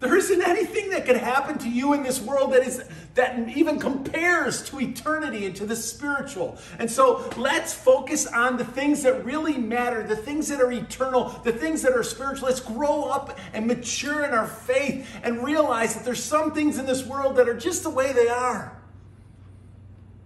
There 0.00 0.16
isn't 0.16 0.42
anything 0.42 0.90
that 0.90 1.06
could 1.06 1.16
happen 1.16 1.56
to 1.58 1.68
you 1.68 1.94
in 1.94 2.02
this 2.02 2.20
world 2.20 2.52
that 2.52 2.62
is 2.62 2.84
that 3.14 3.48
even 3.48 3.78
compares 3.78 4.68
to 4.68 4.80
eternity 4.80 5.46
and 5.46 5.54
to 5.56 5.64
the 5.64 5.76
spiritual. 5.76 6.58
And 6.78 6.90
so 6.90 7.30
let's 7.36 7.72
focus 7.72 8.26
on 8.26 8.56
the 8.56 8.64
things 8.64 9.02
that 9.04 9.24
really 9.24 9.56
matter, 9.56 10.02
the 10.02 10.16
things 10.16 10.48
that 10.48 10.60
are 10.60 10.70
eternal, 10.72 11.40
the 11.44 11.52
things 11.52 11.80
that 11.82 11.92
are 11.92 12.02
spiritual. 12.02 12.48
Let's 12.48 12.60
grow 12.60 13.04
up 13.04 13.38
and 13.52 13.66
mature 13.66 14.24
in 14.24 14.32
our 14.32 14.48
faith 14.48 15.08
and 15.22 15.44
realize 15.44 15.94
that 15.94 16.04
there's 16.04 16.22
some 16.22 16.52
things 16.52 16.76
in 16.78 16.86
this 16.86 17.06
world 17.06 17.36
that 17.36 17.48
are 17.48 17.56
just 17.56 17.84
the 17.84 17.90
way 17.90 18.12
they 18.12 18.28
are. 18.28 18.76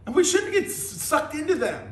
And 0.07 0.15
we 0.15 0.25
shouldn't 0.25 0.55
get 0.55 0.71
sucked 0.71 1.35
into 1.35 1.55
them. 1.55 1.88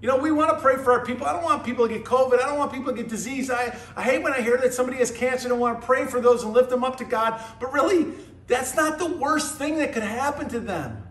You 0.00 0.08
know, 0.08 0.16
we 0.18 0.30
want 0.30 0.50
to 0.50 0.60
pray 0.60 0.76
for 0.76 0.92
our 0.92 1.04
people. 1.04 1.26
I 1.26 1.32
don't 1.32 1.42
want 1.42 1.64
people 1.64 1.88
to 1.88 1.94
get 1.94 2.04
COVID. 2.04 2.34
I 2.34 2.46
don't 2.46 2.58
want 2.58 2.72
people 2.72 2.92
to 2.92 2.96
get 2.96 3.08
disease. 3.08 3.50
I, 3.50 3.76
I 3.96 4.02
hate 4.02 4.22
when 4.22 4.34
I 4.34 4.42
hear 4.42 4.58
that 4.58 4.74
somebody 4.74 4.98
has 4.98 5.10
cancer 5.10 5.50
and 5.50 5.58
want 5.58 5.80
to 5.80 5.86
pray 5.86 6.04
for 6.04 6.20
those 6.20 6.42
and 6.42 6.52
lift 6.52 6.68
them 6.68 6.84
up 6.84 6.96
to 6.98 7.04
God. 7.04 7.42
But 7.58 7.72
really, 7.72 8.12
that's 8.46 8.76
not 8.76 8.98
the 8.98 9.06
worst 9.06 9.56
thing 9.56 9.78
that 9.78 9.92
could 9.92 10.02
happen 10.02 10.48
to 10.50 10.60
them. 10.60 11.02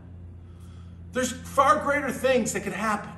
There's 1.14 1.32
far 1.32 1.82
greater 1.84 2.12
things 2.12 2.54
that 2.54 2.62
could 2.62 2.74
happen. 2.74 3.10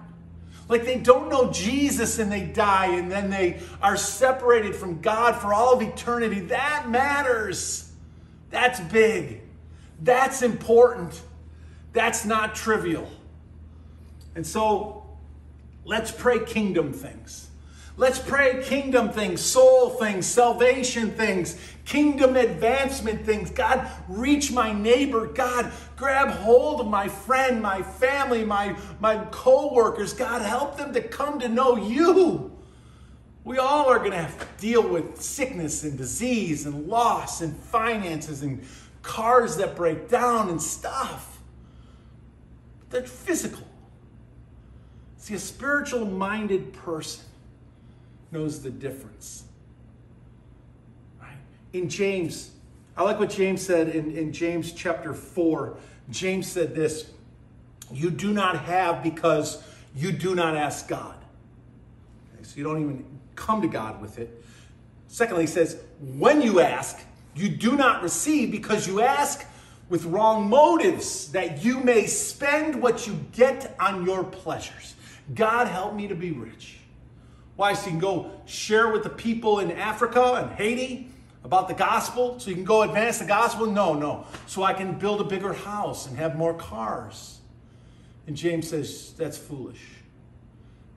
Like 0.70 0.86
they 0.86 0.98
don't 0.98 1.30
know 1.30 1.52
Jesus 1.52 2.20
and 2.20 2.32
they 2.32 2.42
die 2.42 2.88
and 2.96 3.12
then 3.12 3.30
they 3.30 3.62
are 3.82 3.98
separated 3.98 4.76
from 4.76 5.02
God 5.02 5.36
for 5.36 5.54
all 5.54 5.74
of 5.74 5.82
eternity. 5.82 6.42
That 6.42 6.90
matters. 6.90 7.92
That's 8.50 8.80
big. 8.80 9.42
That's 10.02 10.42
important. 10.42 11.22
That's 11.94 12.26
not 12.26 12.56
trivial. 12.56 13.10
And 14.36 14.46
so 14.46 14.97
Let's 15.88 16.12
pray 16.12 16.44
kingdom 16.44 16.92
things. 16.92 17.50
Let's 17.96 18.20
pray 18.20 18.62
kingdom 18.62 19.10
things, 19.10 19.40
soul 19.40 19.92
things, 19.92 20.26
salvation 20.26 21.12
things, 21.12 21.58
kingdom 21.86 22.36
advancement 22.36 23.26
things. 23.26 23.50
God, 23.50 23.90
reach 24.10 24.52
my 24.52 24.74
neighbor. 24.74 25.28
God, 25.28 25.72
grab 25.96 26.28
hold 26.28 26.82
of 26.82 26.88
my 26.88 27.08
friend, 27.08 27.62
my 27.62 27.82
family, 27.82 28.44
my, 28.44 28.76
my 29.00 29.26
co-workers. 29.32 30.12
God, 30.12 30.42
help 30.42 30.76
them 30.76 30.94
to 30.94 31.02
come 31.02 31.40
to 31.40 31.48
know 31.48 31.78
you. 31.78 32.52
We 33.46 33.58
all 33.58 33.86
are 33.86 34.00
going 34.00 34.12
to 34.12 34.18
have 34.18 34.38
to 34.38 34.62
deal 34.62 34.86
with 34.86 35.22
sickness 35.22 35.86
and 35.86 35.98
disease 35.98 36.66
and 36.66 36.88
loss 36.88 37.40
and 37.40 37.56
finances 37.56 38.44
and 38.44 38.62
cars 39.04 39.56
that 39.56 39.78
break 39.78 40.10
down 40.10 40.50
and 40.50 40.62
stuff. 40.62 41.40
They're 42.90 43.04
physical. 43.04 43.66
See, 45.28 45.34
a 45.34 45.40
spiritual 45.40 46.06
minded 46.06 46.72
person 46.72 47.26
knows 48.32 48.62
the 48.62 48.70
difference. 48.70 49.44
Right? 51.22 51.36
In 51.74 51.90
James, 51.90 52.52
I 52.96 53.04
like 53.04 53.20
what 53.20 53.30
James 53.30 53.62
said 53.62 53.90
in, 53.90 54.16
in 54.16 54.32
James 54.32 54.72
chapter 54.72 55.14
4. 55.14 55.76
James 56.12 56.50
said 56.50 56.74
this 56.74 57.12
You 57.92 58.10
do 58.10 58.32
not 58.32 58.58
have 58.60 59.04
because 59.04 59.62
you 59.94 60.14
do 60.14 60.34
not 60.34 60.56
ask 60.56 60.88
God. 60.88 61.18
Okay, 62.34 62.44
so 62.46 62.56
you 62.56 62.64
don't 62.64 62.82
even 62.82 63.06
come 63.36 63.62
to 63.62 63.68
God 63.68 64.02
with 64.02 64.20
it. 64.20 64.46
Secondly, 65.10 65.44
he 65.44 65.48
says, 65.48 65.76
When 66.00 66.42
you 66.42 66.62
ask, 66.62 67.02
you 67.36 67.50
do 67.50 67.76
not 67.76 68.02
receive 68.02 68.50
because 68.50 68.88
you 68.88 69.02
ask 69.02 69.46
with 69.90 70.06
wrong 70.06 70.50
motives, 70.50 71.34
that 71.34 71.66
you 71.66 71.82
may 71.82 72.08
spend 72.08 72.82
what 72.82 73.08
you 73.08 73.20
get 73.34 73.76
on 73.78 74.06
your 74.06 74.24
pleasures. 74.24 74.94
God 75.34 75.68
help 75.68 75.94
me 75.94 76.08
to 76.08 76.16
be 76.16 76.32
rich. 76.32 76.78
Why? 77.56 77.74
So 77.74 77.86
you 77.86 77.92
can 77.92 78.00
go 78.00 78.32
share 78.46 78.92
with 78.92 79.04
the 79.04 79.10
people 79.10 79.60
in 79.60 79.72
Africa 79.72 80.34
and 80.34 80.52
Haiti 80.52 81.10
about 81.44 81.68
the 81.68 81.74
gospel, 81.74 82.40
so 82.40 82.50
you 82.50 82.56
can 82.56 82.66
go 82.66 82.82
advance 82.82 83.20
the 83.20 83.26
gospel? 83.26 83.68
No, 83.68 83.94
no. 83.94 84.26
So 84.48 84.64
I 84.64 84.74
can 84.74 84.98
build 84.98 85.22
a 85.22 85.24
bigger 85.24 85.54
house 85.54 86.06
and 86.06 86.18
have 86.18 86.36
more 86.36 86.54
cars. 86.54 87.40
And 88.28 88.36
James 88.36 88.70
says 88.70 89.14
that's 89.18 89.38
foolish. 89.38 89.82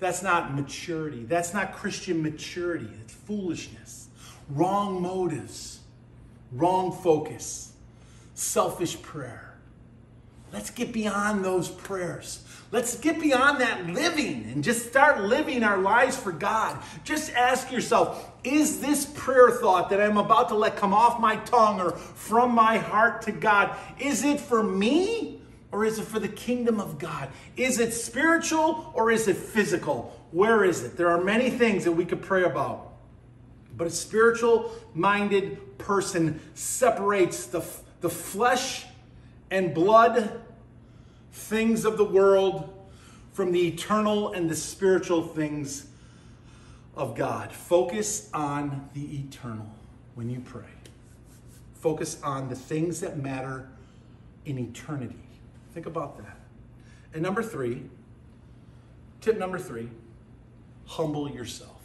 That's 0.01 0.23
not 0.23 0.55
maturity. 0.55 1.25
That's 1.25 1.55
not 1.55 1.73
Christian 1.73 2.23
maturity. 2.23 2.89
It's 3.03 3.13
foolishness. 3.13 4.09
Wrong 4.49 5.01
motives, 5.01 5.81
wrong 6.51 6.91
focus, 6.91 7.73
selfish 8.35 9.01
prayer. 9.03 9.55
Let's 10.53 10.71
get 10.71 10.93
beyond 10.93 11.45
those 11.45 11.69
prayers. 11.69 12.43
Let's 12.73 12.97
get 12.97 13.21
beyond 13.21 13.61
that 13.61 13.89
living 13.89 14.49
and 14.53 14.63
just 14.63 14.87
start 14.89 15.23
living 15.23 15.65
our 15.65 15.79
lives 15.79 16.17
for 16.17 16.31
God. 16.31 16.81
Just 17.03 17.33
ask 17.33 17.73
yourself 17.73 18.31
is 18.45 18.81
this 18.81 19.07
prayer 19.07 19.51
thought 19.51 19.91
that 19.91 20.01
I'm 20.01 20.17
about 20.17 20.49
to 20.49 20.55
let 20.55 20.77
come 20.77 20.95
off 20.95 21.21
my 21.21 21.37
tongue 21.37 21.81
or 21.81 21.91
from 21.91 22.55
my 22.55 22.79
heart 22.79 23.23
to 23.23 23.33
God, 23.33 23.77
is 23.99 24.25
it 24.25 24.41
for 24.41 24.63
me 24.63 25.41
or 25.73 25.85
is 25.85 25.99
it 25.99 26.05
for 26.05 26.19
the 26.19 26.29
kingdom 26.29 26.81
of 26.81 26.99
God? 26.99 27.29
Is 27.57 27.79
it 27.81 27.93
spiritual 27.93 28.93
or 28.95 29.11
is 29.11 29.29
it 29.29 29.37
physical? 29.37 30.17
Where 30.31 30.65
is 30.65 30.85
it? 30.85 30.97
There 30.97 31.09
are 31.09 31.23
many 31.23 31.51
things 31.51 31.85
that 31.85 31.93
we 31.93 32.05
could 32.05 32.23
pray 32.23 32.45
about. 32.45 32.93
But 33.77 33.89
a 33.89 33.91
spiritual 33.91 34.71
minded 34.95 35.79
person 35.79 36.41
separates 36.55 37.47
the, 37.47 37.65
the 38.01 38.11
flesh 38.11 38.87
and 39.51 39.75
blood 39.75 40.41
things 41.33 41.85
of 41.85 41.97
the 41.97 42.05
world 42.05 42.73
from 43.33 43.53
the 43.53 43.69
eternal 43.69 44.33
and 44.33 44.51
the 44.51 44.57
spiritual 44.57 45.23
things 45.23 45.87
of 46.97 47.15
God. 47.15 47.53
Focus 47.53 48.31
on 48.35 48.89
the 48.95 49.19
eternal 49.19 49.67
when 50.15 50.29
you 50.29 50.41
pray. 50.41 50.65
Focus 51.75 52.21
on 52.23 52.49
the 52.49 52.55
things 52.55 53.01
that 53.01 53.19
matter 53.19 53.69
in 54.45 54.59
eternity. 54.59 55.17
Think 55.73 55.87
about 55.87 56.19
that. 56.19 56.37
And 57.15 57.23
number 57.23 57.43
three, 57.43 57.85
tip 59.21 59.39
number 59.39 59.59
three, 59.59 59.89
humble 60.87 61.31
yourself. 61.31 61.81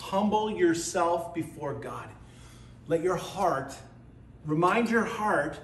Humble 0.00 0.50
yourself 0.50 1.34
before 1.34 1.74
God. 1.74 2.08
Let 2.88 3.02
your 3.02 3.16
heart, 3.16 3.74
remind 4.44 4.90
your 4.90 5.04
heart 5.04 5.58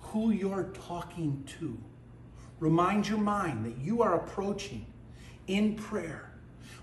who 0.00 0.30
you're 0.30 0.70
talking 0.88 1.44
to. 1.58 1.76
Remind 2.60 3.08
your 3.08 3.18
mind 3.18 3.66
that 3.66 3.76
you 3.78 4.02
are 4.02 4.14
approaching 4.14 4.86
in 5.46 5.74
prayer, 5.76 6.30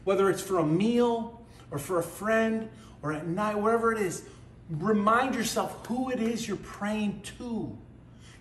whether 0.03 0.29
it's 0.29 0.41
for 0.41 0.59
a 0.59 0.65
meal 0.65 1.41
or 1.71 1.79
for 1.79 1.99
a 1.99 2.03
friend 2.03 2.69
or 3.01 3.11
at 3.11 3.27
night, 3.27 3.59
wherever 3.59 3.91
it 3.91 3.99
is. 3.99 4.23
Remind 4.69 5.35
yourself 5.35 5.85
who 5.87 6.09
it 6.09 6.21
is 6.21 6.47
you're 6.47 6.57
praying 6.57 7.21
to. 7.37 7.77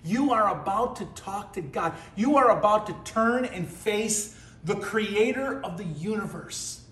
You 0.04 0.32
are 0.32 0.60
about 0.60 0.96
to 0.96 1.04
talk 1.14 1.52
to 1.54 1.60
God. 1.60 1.94
You 2.16 2.36
are 2.36 2.56
about 2.56 2.86
to 2.88 3.12
turn 3.12 3.44
and 3.44 3.68
face 3.68 4.36
the 4.64 4.76
creator 4.76 5.60
of 5.62 5.78
the 5.78 5.84
universe. 5.84 6.84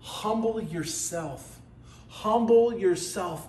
Humble 0.00 0.60
yourself. 0.62 1.60
Humble 2.08 2.76
yourself 2.76 3.48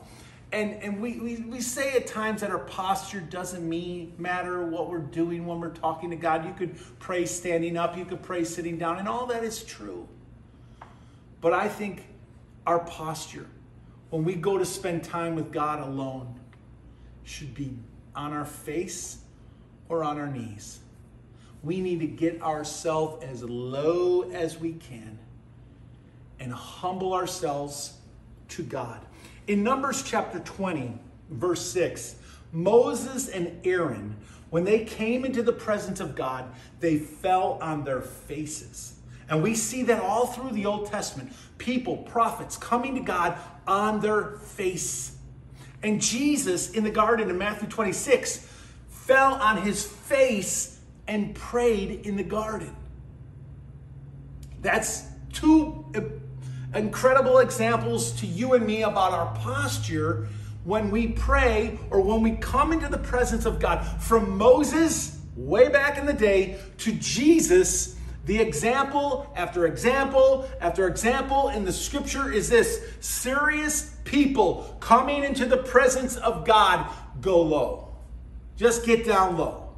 and 0.51 0.83
and 0.83 1.01
we, 1.01 1.19
we, 1.19 1.37
we 1.37 1.61
say 1.61 1.93
at 1.95 2.07
times 2.07 2.41
that 2.41 2.51
our 2.51 2.59
posture 2.59 3.21
doesn't 3.21 3.67
mean 3.67 4.13
matter 4.17 4.65
what 4.65 4.89
we're 4.89 4.99
doing 4.99 5.45
when 5.45 5.59
we're 5.59 5.69
talking 5.69 6.09
to 6.09 6.15
God. 6.15 6.45
You 6.45 6.53
could 6.53 6.75
pray 6.99 7.25
standing 7.25 7.77
up, 7.77 7.97
you 7.97 8.05
could 8.05 8.21
pray 8.21 8.43
sitting 8.43 8.77
down, 8.77 8.99
and 8.99 9.07
all 9.07 9.25
that 9.27 9.43
is 9.43 9.63
true. 9.63 10.07
But 11.39 11.53
I 11.53 11.67
think 11.67 12.05
our 12.67 12.79
posture, 12.79 13.47
when 14.09 14.23
we 14.23 14.35
go 14.35 14.57
to 14.57 14.65
spend 14.65 15.03
time 15.03 15.35
with 15.35 15.51
God 15.51 15.79
alone, 15.79 16.39
should 17.23 17.53
be 17.55 17.77
on 18.15 18.33
our 18.33 18.45
face 18.45 19.19
or 19.89 20.03
on 20.03 20.19
our 20.19 20.27
knees. 20.27 20.79
we 21.63 21.79
need 21.79 21.99
to 21.99 22.07
get 22.07 22.41
ourselves 22.41 23.23
as 23.23 23.43
low 23.43 24.23
as 24.31 24.57
we 24.59 24.73
can 24.73 25.17
and 26.39 26.51
humble 26.51 27.13
ourselves 27.13 27.93
to 28.49 28.63
God. 28.63 28.99
In 29.47 29.63
Numbers 29.63 30.03
chapter 30.03 30.39
20, 30.39 30.97
verse 31.29 31.65
6, 31.71 32.15
Moses 32.51 33.27
and 33.27 33.59
Aaron, 33.65 34.15
when 34.49 34.63
they 34.63 34.83
came 34.83 35.25
into 35.25 35.41
the 35.41 35.53
presence 35.53 35.99
of 35.99 36.15
God, 36.15 36.45
they 36.79 36.97
fell 36.97 37.57
on 37.61 37.83
their 37.83 38.01
faces. 38.01 38.95
And 39.29 39.41
we 39.41 39.55
see 39.55 39.83
that 39.83 40.01
all 40.01 40.27
through 40.27 40.51
the 40.51 40.65
Old 40.65 40.87
Testament 40.87 41.31
people, 41.57 41.97
prophets 41.97 42.57
coming 42.57 42.95
to 42.95 43.01
God 43.01 43.37
on 43.65 44.01
their 44.01 44.37
face. 44.39 45.15
And 45.81 46.01
Jesus 46.01 46.71
in 46.71 46.83
the 46.83 46.91
garden 46.91 47.29
in 47.29 47.37
Matthew 47.37 47.69
26 47.69 48.47
fell 48.89 49.35
on 49.35 49.61
his 49.61 49.85
face 49.85 50.79
and 51.07 51.33
prayed 51.33 52.05
in 52.05 52.15
the 52.17 52.23
garden. 52.23 52.75
That's 54.61 55.03
two 55.33 55.85
incredible 56.73 57.39
examples 57.39 58.11
to 58.13 58.25
you 58.25 58.53
and 58.53 58.65
me 58.65 58.83
about 58.83 59.11
our 59.11 59.33
posture 59.35 60.27
when 60.63 60.91
we 60.91 61.07
pray 61.07 61.77
or 61.89 62.01
when 62.01 62.21
we 62.21 62.31
come 62.31 62.71
into 62.71 62.87
the 62.87 62.97
presence 62.97 63.45
of 63.45 63.59
God. 63.59 63.83
From 64.01 64.37
Moses, 64.37 65.19
way 65.35 65.69
back 65.69 65.97
in 65.97 66.05
the 66.05 66.13
day, 66.13 66.57
to 66.79 66.91
Jesus, 66.93 67.95
the 68.25 68.39
example 68.39 69.31
after 69.35 69.65
example 69.65 70.47
after 70.59 70.87
example 70.87 71.49
in 71.49 71.65
the 71.65 71.73
scripture 71.73 72.31
is 72.31 72.49
this 72.49 72.81
serious 72.99 73.95
people 74.03 74.77
coming 74.79 75.23
into 75.23 75.45
the 75.45 75.57
presence 75.57 76.17
of 76.17 76.45
God 76.45 76.87
go 77.19 77.41
low. 77.41 77.95
Just 78.57 78.85
get 78.85 79.05
down 79.05 79.37
low. 79.37 79.69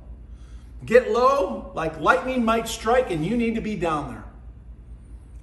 Get 0.86 1.12
low 1.12 1.72
like 1.74 2.00
lightning 2.02 2.44
might 2.44 2.68
strike, 2.68 3.12
and 3.12 3.26
you 3.26 3.38
need 3.38 3.56
to 3.56 3.62
be 3.62 3.78
down 3.78 4.10
there. 4.10 4.26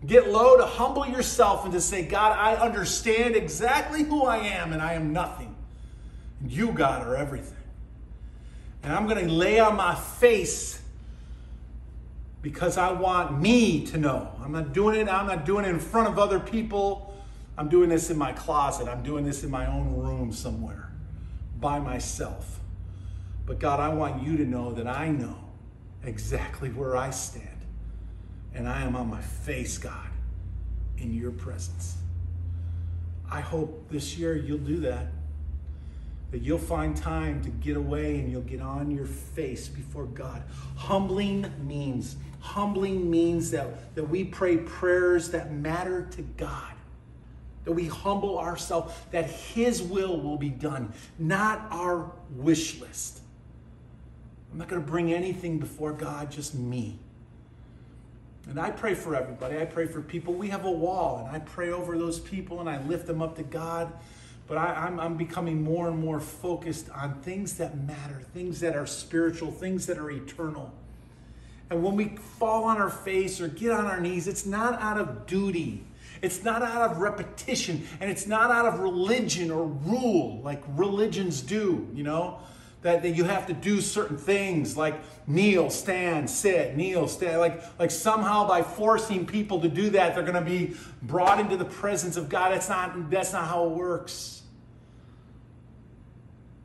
Get 0.06 0.28
low 0.28 0.56
to 0.56 0.64
humble 0.64 1.06
yourself 1.06 1.64
and 1.64 1.72
to 1.74 1.80
say, 1.80 2.04
God, 2.04 2.36
I 2.38 2.54
understand 2.54 3.36
exactly 3.36 4.02
who 4.02 4.24
I 4.24 4.38
am, 4.38 4.72
and 4.72 4.80
I 4.80 4.94
am 4.94 5.12
nothing. 5.12 5.54
And 6.40 6.50
you, 6.50 6.72
God, 6.72 7.06
are 7.06 7.16
everything. 7.16 7.56
And 8.82 8.94
I'm 8.94 9.06
going 9.06 9.26
to 9.26 9.32
lay 9.32 9.60
on 9.60 9.76
my 9.76 9.94
face 9.94 10.80
because 12.40 12.78
I 12.78 12.92
want 12.92 13.40
me 13.40 13.84
to 13.88 13.98
know. 13.98 14.32
I'm 14.42 14.52
not 14.52 14.72
doing 14.72 14.98
it, 14.98 15.08
I'm 15.08 15.26
not 15.26 15.44
doing 15.44 15.66
it 15.66 15.68
in 15.68 15.78
front 15.78 16.08
of 16.08 16.18
other 16.18 16.40
people. 16.40 17.14
I'm 17.58 17.68
doing 17.68 17.90
this 17.90 18.08
in 18.08 18.16
my 18.16 18.32
closet. 18.32 18.88
I'm 18.88 19.02
doing 19.02 19.24
this 19.24 19.44
in 19.44 19.50
my 19.50 19.66
own 19.66 19.94
room 19.94 20.32
somewhere 20.32 20.88
by 21.60 21.78
myself. 21.78 22.60
But 23.44 23.58
God, 23.58 23.80
I 23.80 23.90
want 23.90 24.22
you 24.22 24.38
to 24.38 24.46
know 24.46 24.72
that 24.72 24.86
I 24.86 25.10
know 25.10 25.36
exactly 26.02 26.70
where 26.70 26.96
I 26.96 27.10
stand. 27.10 27.59
And 28.54 28.68
I 28.68 28.82
am 28.82 28.96
on 28.96 29.08
my 29.08 29.20
face, 29.20 29.78
God, 29.78 30.08
in 30.98 31.14
your 31.14 31.30
presence. 31.30 31.96
I 33.30 33.40
hope 33.40 33.88
this 33.90 34.18
year 34.18 34.36
you'll 34.36 34.58
do 34.58 34.78
that. 34.80 35.06
That 36.32 36.42
you'll 36.42 36.58
find 36.58 36.96
time 36.96 37.42
to 37.42 37.50
get 37.50 37.76
away 37.76 38.18
and 38.18 38.30
you'll 38.30 38.42
get 38.42 38.60
on 38.60 38.90
your 38.90 39.06
face 39.06 39.68
before 39.68 40.06
God. 40.06 40.42
Humbling 40.76 41.50
means, 41.66 42.16
humbling 42.40 43.10
means 43.10 43.50
that, 43.50 43.94
that 43.94 44.04
we 44.04 44.24
pray 44.24 44.58
prayers 44.58 45.30
that 45.30 45.52
matter 45.52 46.08
to 46.12 46.22
God. 46.22 46.74
That 47.64 47.72
we 47.72 47.86
humble 47.86 48.38
ourselves, 48.38 48.94
that 49.10 49.28
His 49.28 49.82
will 49.82 50.20
will 50.20 50.38
be 50.38 50.48
done, 50.48 50.92
not 51.18 51.66
our 51.70 52.10
wish 52.36 52.80
list. 52.80 53.20
I'm 54.50 54.58
not 54.58 54.68
going 54.68 54.82
to 54.82 54.88
bring 54.88 55.12
anything 55.12 55.58
before 55.58 55.92
God, 55.92 56.30
just 56.30 56.54
me. 56.54 56.98
And 58.48 58.58
I 58.58 58.70
pray 58.70 58.94
for 58.94 59.14
everybody. 59.14 59.58
I 59.58 59.64
pray 59.64 59.86
for 59.86 60.00
people. 60.00 60.34
We 60.34 60.48
have 60.48 60.64
a 60.64 60.70
wall, 60.70 61.24
and 61.26 61.36
I 61.36 61.38
pray 61.40 61.70
over 61.70 61.96
those 61.98 62.18
people 62.18 62.60
and 62.60 62.68
I 62.68 62.82
lift 62.84 63.06
them 63.06 63.22
up 63.22 63.36
to 63.36 63.42
God. 63.42 63.92
But 64.48 64.58
I, 64.58 64.88
am 64.88 64.94
I'm, 64.94 65.00
I'm 65.00 65.16
becoming 65.16 65.62
more 65.62 65.86
and 65.88 65.98
more 65.98 66.18
focused 66.18 66.90
on 66.90 67.20
things 67.20 67.54
that 67.58 67.78
matter, 67.78 68.22
things 68.34 68.58
that 68.60 68.74
are 68.74 68.86
spiritual, 68.86 69.52
things 69.52 69.86
that 69.86 69.96
are 69.98 70.10
eternal. 70.10 70.72
And 71.70 71.84
when 71.84 71.94
we 71.94 72.16
fall 72.38 72.64
on 72.64 72.78
our 72.78 72.90
face 72.90 73.40
or 73.40 73.46
get 73.46 73.70
on 73.70 73.86
our 73.86 74.00
knees, 74.00 74.26
it's 74.26 74.44
not 74.44 74.80
out 74.82 74.98
of 74.98 75.26
duty. 75.26 75.84
It's 76.20 76.42
not 76.42 76.62
out 76.62 76.90
of 76.90 76.98
repetition, 76.98 77.86
and 78.00 78.10
it's 78.10 78.26
not 78.26 78.50
out 78.50 78.66
of 78.66 78.80
religion 78.80 79.50
or 79.50 79.64
rule 79.64 80.40
like 80.42 80.62
religions 80.74 81.40
do, 81.40 81.88
you 81.94 82.02
know? 82.02 82.40
That, 82.82 83.02
that 83.02 83.10
you 83.10 83.24
have 83.24 83.46
to 83.46 83.52
do 83.52 83.80
certain 83.80 84.16
things 84.16 84.76
like 84.76 84.94
kneel, 85.26 85.70
stand, 85.70 86.30
sit, 86.30 86.76
kneel, 86.76 87.08
stand. 87.08 87.38
Like, 87.38 87.62
like 87.78 87.90
somehow 87.90 88.48
by 88.48 88.62
forcing 88.62 89.26
people 89.26 89.60
to 89.60 89.68
do 89.68 89.90
that, 89.90 90.14
they're 90.14 90.24
going 90.24 90.42
to 90.42 90.50
be 90.50 90.76
brought 91.02 91.40
into 91.40 91.56
the 91.56 91.64
presence 91.64 92.16
of 92.16 92.28
God. 92.28 92.52
That's 92.52 92.68
not, 92.68 93.10
that's 93.10 93.32
not 93.32 93.46
how 93.46 93.66
it 93.66 93.70
works. 93.70 94.42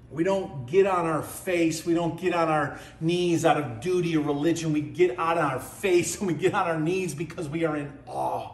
We 0.10 0.24
don't 0.24 0.66
get 0.66 0.88
on 0.88 1.06
our 1.06 1.22
face. 1.22 1.86
We 1.86 1.94
don't 1.94 2.18
get 2.20 2.34
on 2.34 2.48
our 2.48 2.80
knees 3.02 3.44
out 3.44 3.58
of 3.58 3.82
duty 3.82 4.16
or 4.16 4.24
religion. 4.24 4.72
We 4.72 4.80
get 4.80 5.20
out 5.20 5.38
on 5.38 5.44
our 5.44 5.60
face 5.60 6.20
and 6.20 6.28
we 6.28 6.34
get 6.34 6.54
on 6.54 6.68
our 6.68 6.80
knees 6.80 7.14
because 7.14 7.50
we 7.50 7.66
are 7.66 7.76
in 7.76 7.92
awe 8.08 8.52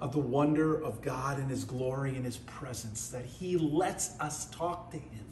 of 0.00 0.12
the 0.12 0.18
wonder 0.18 0.82
of 0.82 1.00
God 1.00 1.38
and 1.38 1.48
His 1.48 1.62
glory 1.64 2.16
and 2.16 2.24
His 2.24 2.38
presence, 2.38 3.08
that 3.10 3.24
He 3.24 3.56
lets 3.56 4.18
us 4.18 4.46
talk 4.50 4.90
to 4.90 4.96
Him. 4.96 5.26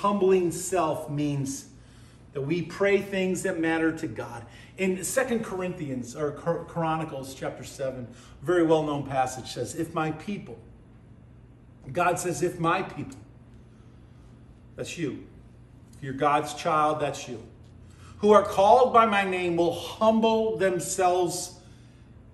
Humbling 0.00 0.50
self 0.50 1.10
means 1.10 1.66
that 2.32 2.40
we 2.40 2.62
pray 2.62 3.02
things 3.02 3.42
that 3.42 3.60
matter 3.60 3.92
to 3.98 4.06
God. 4.06 4.46
In 4.78 5.04
Second 5.04 5.44
Corinthians 5.44 6.16
or 6.16 6.32
Chronicles 6.32 7.34
chapter 7.34 7.64
7, 7.64 8.06
very 8.40 8.62
well 8.62 8.82
known 8.82 9.06
passage 9.06 9.52
says, 9.52 9.74
If 9.74 9.92
my 9.92 10.12
people, 10.12 10.58
God 11.92 12.18
says, 12.18 12.42
If 12.42 12.58
my 12.58 12.80
people, 12.80 13.18
that's 14.74 14.96
you. 14.96 15.26
If 15.98 16.02
you're 16.02 16.14
God's 16.14 16.54
child, 16.54 17.00
that's 17.00 17.28
you, 17.28 17.42
who 18.20 18.30
are 18.30 18.42
called 18.42 18.94
by 18.94 19.04
my 19.04 19.28
name 19.28 19.56
will 19.56 19.74
humble 19.74 20.56
themselves 20.56 21.60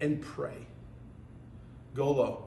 and 0.01 0.23
pray. 0.23 0.69
Go 1.97 2.13
low 2.13 2.46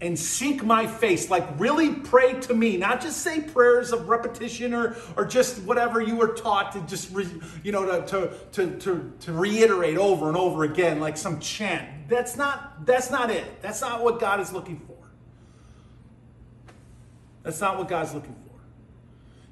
and 0.00 0.18
seek 0.18 0.64
my 0.64 0.86
face. 0.86 1.28
Like, 1.28 1.46
really 1.58 1.94
pray 1.94 2.40
to 2.40 2.54
me, 2.54 2.76
not 2.76 3.00
just 3.00 3.18
say 3.18 3.40
prayers 3.40 3.92
of 3.92 4.08
repetition 4.08 4.72
or, 4.72 4.96
or 5.16 5.26
just 5.26 5.62
whatever 5.62 6.00
you 6.00 6.16
were 6.16 6.34
taught 6.34 6.72
to 6.72 6.80
just, 6.82 7.12
re, 7.12 7.26
you 7.62 7.72
know, 7.72 7.84
to, 7.84 8.06
to, 8.06 8.36
to, 8.52 8.78
to, 8.78 9.12
to 9.20 9.32
reiterate 9.32 9.98
over 9.98 10.28
and 10.28 10.36
over 10.36 10.64
again, 10.64 11.00
like 11.00 11.16
some 11.16 11.38
chant. 11.38 12.08
That's 12.08 12.36
not, 12.36 12.86
that's 12.86 13.10
not 13.10 13.30
it. 13.30 13.60
That's 13.62 13.80
not 13.82 14.02
what 14.02 14.18
God 14.20 14.40
is 14.40 14.52
looking 14.52 14.80
for. 14.80 14.96
That's 17.42 17.60
not 17.60 17.78
what 17.78 17.88
God's 17.88 18.14
looking 18.14 18.34
for. 18.34 18.49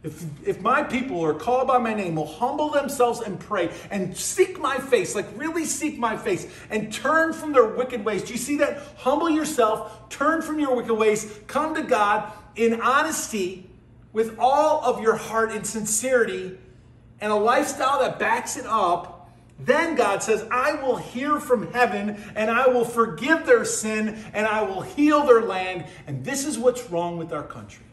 If, 0.08 0.48
if 0.48 0.60
my 0.62 0.82
people 0.82 1.22
are 1.22 1.34
called 1.34 1.68
by 1.68 1.76
my 1.76 1.92
name 1.92 2.16
will 2.16 2.26
humble 2.26 2.70
themselves 2.70 3.20
and 3.20 3.38
pray 3.38 3.70
and 3.90 4.16
seek 4.16 4.58
my 4.58 4.78
face, 4.78 5.14
like 5.14 5.26
really 5.36 5.66
seek 5.66 5.98
my 5.98 6.16
face 6.16 6.50
and 6.70 6.90
turn 6.90 7.34
from 7.34 7.52
their 7.52 7.66
wicked 7.66 8.02
ways. 8.06 8.22
Do 8.22 8.32
you 8.32 8.38
see 8.38 8.56
that? 8.56 8.80
Humble 8.96 9.28
yourself, 9.28 10.08
turn 10.08 10.40
from 10.40 10.58
your 10.58 10.74
wicked 10.74 10.94
ways, 10.94 11.40
come 11.46 11.74
to 11.74 11.82
God 11.82 12.32
in 12.56 12.80
honesty 12.80 13.68
with 14.14 14.38
all 14.38 14.82
of 14.82 15.02
your 15.02 15.16
heart 15.16 15.52
and 15.52 15.66
sincerity 15.66 16.56
and 17.20 17.30
a 17.30 17.36
lifestyle 17.36 18.00
that 18.00 18.18
backs 18.18 18.56
it 18.56 18.64
up. 18.64 19.30
Then 19.60 19.94
God 19.94 20.22
says, 20.22 20.46
I 20.50 20.72
will 20.74 20.96
hear 20.96 21.38
from 21.38 21.70
heaven 21.72 22.24
and 22.34 22.50
I 22.50 22.68
will 22.68 22.86
forgive 22.86 23.44
their 23.44 23.66
sin 23.66 24.24
and 24.32 24.46
I 24.46 24.62
will 24.62 24.80
heal 24.80 25.26
their 25.26 25.42
land. 25.42 25.84
And 26.06 26.24
this 26.24 26.46
is 26.46 26.58
what's 26.58 26.88
wrong 26.88 27.18
with 27.18 27.30
our 27.30 27.42
country. 27.42 27.84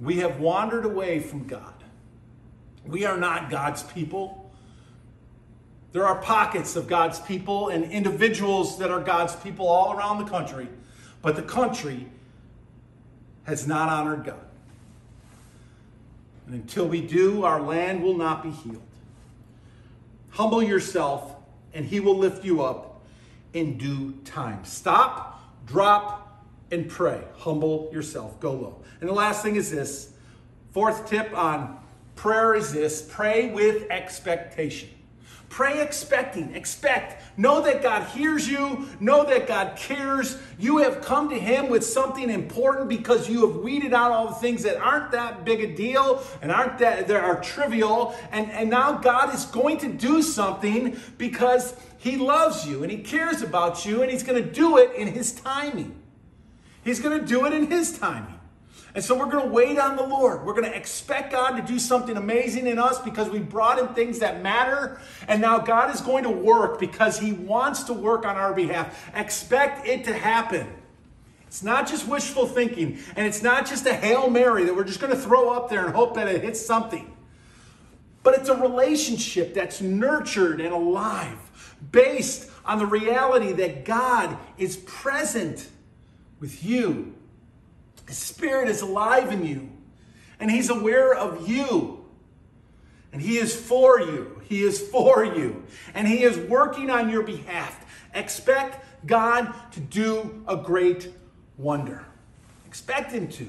We 0.00 0.18
have 0.18 0.38
wandered 0.38 0.84
away 0.84 1.20
from 1.20 1.46
God. 1.46 1.74
We 2.86 3.04
are 3.04 3.16
not 3.16 3.50
God's 3.50 3.82
people. 3.82 4.50
There 5.92 6.06
are 6.06 6.20
pockets 6.20 6.76
of 6.76 6.86
God's 6.86 7.18
people 7.20 7.68
and 7.68 7.84
individuals 7.90 8.78
that 8.78 8.90
are 8.90 9.00
God's 9.00 9.34
people 9.36 9.66
all 9.66 9.96
around 9.96 10.18
the 10.18 10.30
country, 10.30 10.68
but 11.22 11.34
the 11.34 11.42
country 11.42 12.06
has 13.44 13.66
not 13.66 13.88
honored 13.88 14.24
God. 14.24 14.44
And 16.46 16.54
until 16.54 16.86
we 16.86 17.00
do, 17.00 17.44
our 17.44 17.60
land 17.60 18.02
will 18.02 18.16
not 18.16 18.42
be 18.42 18.50
healed. 18.50 18.82
Humble 20.30 20.62
yourself, 20.62 21.34
and 21.74 21.84
He 21.84 22.00
will 22.00 22.16
lift 22.16 22.44
you 22.44 22.62
up 22.62 23.00
in 23.52 23.76
due 23.76 24.12
time. 24.24 24.64
Stop, 24.64 25.42
drop, 25.66 26.27
and 26.70 26.88
pray. 26.88 27.22
Humble 27.38 27.90
yourself. 27.92 28.38
Go 28.40 28.52
low. 28.52 28.82
And 29.00 29.08
the 29.08 29.14
last 29.14 29.42
thing 29.42 29.56
is 29.56 29.70
this 29.70 30.12
fourth 30.72 31.08
tip 31.08 31.36
on 31.36 31.78
prayer 32.14 32.54
is 32.54 32.72
this 32.72 33.02
pray 33.02 33.50
with 33.50 33.90
expectation. 33.90 34.90
Pray 35.48 35.80
expecting. 35.80 36.54
Expect. 36.54 37.22
Know 37.38 37.62
that 37.62 37.82
God 37.82 38.06
hears 38.08 38.46
you. 38.46 38.86
Know 39.00 39.24
that 39.24 39.46
God 39.46 39.76
cares. 39.76 40.36
You 40.58 40.78
have 40.78 41.00
come 41.00 41.30
to 41.30 41.38
Him 41.38 41.70
with 41.70 41.84
something 41.84 42.28
important 42.28 42.88
because 42.88 43.30
you 43.30 43.46
have 43.46 43.56
weeded 43.56 43.94
out 43.94 44.12
all 44.12 44.28
the 44.28 44.34
things 44.34 44.62
that 44.64 44.76
aren't 44.76 45.10
that 45.12 45.44
big 45.46 45.62
a 45.62 45.74
deal 45.74 46.22
and 46.42 46.52
aren't 46.52 46.78
that 46.78 47.08
that 47.08 47.24
are 47.24 47.40
trivial. 47.40 48.14
And, 48.30 48.50
and 48.50 48.68
now 48.68 48.98
God 48.98 49.34
is 49.34 49.46
going 49.46 49.78
to 49.78 49.88
do 49.88 50.20
something 50.20 50.98
because 51.16 51.74
He 51.96 52.16
loves 52.16 52.66
you 52.66 52.82
and 52.82 52.92
He 52.92 52.98
cares 52.98 53.40
about 53.40 53.86
you 53.86 54.02
and 54.02 54.10
He's 54.10 54.22
going 54.22 54.42
to 54.42 54.50
do 54.50 54.76
it 54.76 54.94
in 54.96 55.08
His 55.08 55.32
timing. 55.32 55.97
He's 56.88 57.00
going 57.00 57.20
to 57.20 57.26
do 57.26 57.44
it 57.44 57.52
in 57.52 57.70
His 57.70 57.98
timing. 57.98 58.40
And 58.94 59.04
so 59.04 59.14
we're 59.14 59.30
going 59.30 59.44
to 59.44 59.52
wait 59.52 59.78
on 59.78 59.96
the 59.96 60.02
Lord. 60.02 60.46
We're 60.46 60.54
going 60.54 60.70
to 60.70 60.74
expect 60.74 61.32
God 61.32 61.56
to 61.56 61.62
do 61.62 61.78
something 61.78 62.16
amazing 62.16 62.66
in 62.66 62.78
us 62.78 62.98
because 62.98 63.28
we 63.28 63.40
brought 63.40 63.78
in 63.78 63.88
things 63.88 64.20
that 64.20 64.42
matter. 64.42 64.98
And 65.28 65.42
now 65.42 65.58
God 65.58 65.94
is 65.94 66.00
going 66.00 66.24
to 66.24 66.30
work 66.30 66.80
because 66.80 67.18
He 67.18 67.32
wants 67.32 67.82
to 67.84 67.92
work 67.92 68.24
on 68.24 68.36
our 68.36 68.54
behalf. 68.54 69.06
Expect 69.14 69.86
it 69.86 70.04
to 70.04 70.14
happen. 70.14 70.66
It's 71.46 71.62
not 71.62 71.86
just 71.86 72.08
wishful 72.08 72.46
thinking, 72.46 72.98
and 73.16 73.26
it's 73.26 73.42
not 73.42 73.66
just 73.66 73.84
a 73.84 73.92
Hail 73.92 74.30
Mary 74.30 74.64
that 74.64 74.74
we're 74.74 74.84
just 74.84 75.00
going 75.00 75.12
to 75.12 75.20
throw 75.20 75.50
up 75.50 75.68
there 75.68 75.84
and 75.84 75.94
hope 75.94 76.14
that 76.14 76.26
it 76.26 76.42
hits 76.42 76.64
something. 76.64 77.14
But 78.22 78.38
it's 78.38 78.48
a 78.48 78.56
relationship 78.56 79.52
that's 79.52 79.82
nurtured 79.82 80.58
and 80.62 80.72
alive, 80.72 81.76
based 81.92 82.50
on 82.64 82.78
the 82.78 82.86
reality 82.86 83.52
that 83.52 83.84
God 83.84 84.38
is 84.56 84.78
present 84.78 85.68
with 86.40 86.64
you 86.64 87.14
his 88.08 88.16
spirit 88.16 88.68
is 88.68 88.80
alive 88.80 89.30
in 89.30 89.44
you, 89.44 89.68
and 90.40 90.50
he's 90.50 90.70
aware 90.70 91.14
of 91.14 91.46
you. 91.46 92.06
And 93.12 93.20
he 93.22 93.36
is 93.38 93.54
for 93.54 94.00
you. 94.00 94.40
He 94.48 94.62
is 94.62 94.80
for 94.80 95.24
you. 95.24 95.64
And 95.94 96.06
he 96.06 96.24
is 96.24 96.36
working 96.36 96.90
on 96.90 97.10
your 97.10 97.22
behalf. 97.22 97.84
Expect 98.14 98.84
God 99.06 99.54
to 99.72 99.80
do 99.80 100.42
a 100.46 100.56
great 100.56 101.12
wonder. 101.56 102.04
Expect 102.66 103.12
him 103.12 103.28
to. 103.28 103.48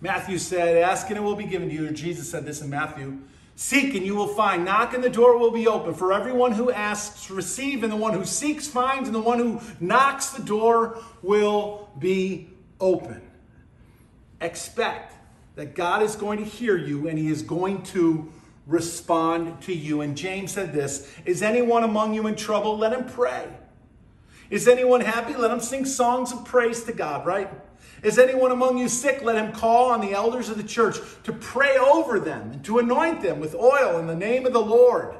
Matthew 0.00 0.38
said, 0.38 0.76
Ask 0.76 1.08
and 1.08 1.16
it 1.16 1.22
will 1.22 1.36
be 1.36 1.44
given 1.44 1.68
to 1.68 1.74
you. 1.74 1.90
Jesus 1.90 2.28
said 2.28 2.44
this 2.44 2.60
in 2.62 2.70
Matthew. 2.70 3.20
Seek 3.56 3.94
and 3.94 4.04
you 4.04 4.14
will 4.14 4.28
find. 4.28 4.64
Knock 4.64 4.94
and 4.94 5.04
the 5.04 5.10
door 5.10 5.38
will 5.38 5.52
be 5.52 5.66
open. 5.66 5.94
For 5.94 6.12
everyone 6.12 6.52
who 6.52 6.72
asks, 6.72 7.30
receive, 7.30 7.82
and 7.82 7.92
the 7.92 7.96
one 7.96 8.12
who 8.12 8.24
seeks 8.24 8.66
finds, 8.66 9.08
and 9.08 9.14
the 9.14 9.20
one 9.20 9.38
who 9.38 9.60
knocks, 9.78 10.30
the 10.30 10.42
door 10.42 11.02
will 11.22 11.88
be 11.98 12.48
open. 12.80 13.22
Expect 14.40 15.14
that 15.54 15.74
God 15.74 16.02
is 16.02 16.16
going 16.16 16.38
to 16.38 16.44
hear 16.44 16.76
you 16.76 17.08
and 17.08 17.18
he 17.18 17.28
is 17.28 17.42
going 17.42 17.82
to 17.84 18.30
respond 18.66 19.60
to 19.62 19.74
you. 19.74 20.00
And 20.00 20.16
James 20.16 20.52
said 20.52 20.72
this 20.72 21.10
Is 21.24 21.42
anyone 21.42 21.84
among 21.84 22.14
you 22.14 22.26
in 22.26 22.34
trouble? 22.34 22.76
Let 22.76 22.92
him 22.92 23.06
pray. 23.06 23.48
Is 24.50 24.68
anyone 24.68 25.00
happy? 25.00 25.34
Let 25.34 25.50
him 25.50 25.60
sing 25.60 25.84
songs 25.84 26.32
of 26.32 26.44
praise 26.44 26.84
to 26.84 26.92
God, 26.92 27.24
right? 27.24 27.50
Is 28.04 28.18
anyone 28.18 28.52
among 28.52 28.76
you 28.76 28.88
sick? 28.88 29.22
Let 29.22 29.36
him 29.36 29.50
call 29.50 29.90
on 29.90 30.02
the 30.02 30.12
elders 30.12 30.50
of 30.50 30.58
the 30.58 30.62
church 30.62 30.98
to 31.24 31.32
pray 31.32 31.78
over 31.78 32.20
them 32.20 32.52
and 32.52 32.64
to 32.66 32.78
anoint 32.78 33.22
them 33.22 33.40
with 33.40 33.54
oil 33.54 33.98
in 33.98 34.06
the 34.06 34.14
name 34.14 34.44
of 34.44 34.52
the 34.52 34.60
Lord. 34.60 35.14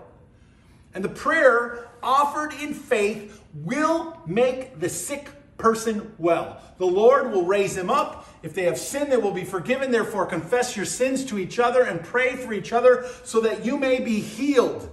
And 0.92 1.02
the 1.02 1.08
prayer 1.08 1.88
offered 2.02 2.52
in 2.60 2.74
faith 2.74 3.42
will 3.54 4.20
make 4.26 4.78
the 4.78 4.90
sick 4.90 5.30
person 5.56 6.12
well. 6.18 6.60
The 6.76 6.86
Lord 6.86 7.32
will 7.32 7.46
raise 7.46 7.74
him 7.74 7.88
up. 7.88 8.28
If 8.42 8.52
they 8.52 8.64
have 8.64 8.78
sinned, 8.78 9.10
they 9.10 9.16
will 9.16 9.32
be 9.32 9.44
forgiven. 9.44 9.90
Therefore, 9.90 10.26
confess 10.26 10.76
your 10.76 10.84
sins 10.84 11.24
to 11.26 11.38
each 11.38 11.58
other 11.58 11.84
and 11.84 12.04
pray 12.04 12.36
for 12.36 12.52
each 12.52 12.74
other 12.74 13.06
so 13.24 13.40
that 13.40 13.64
you 13.64 13.78
may 13.78 14.00
be 14.00 14.20
healed. 14.20 14.90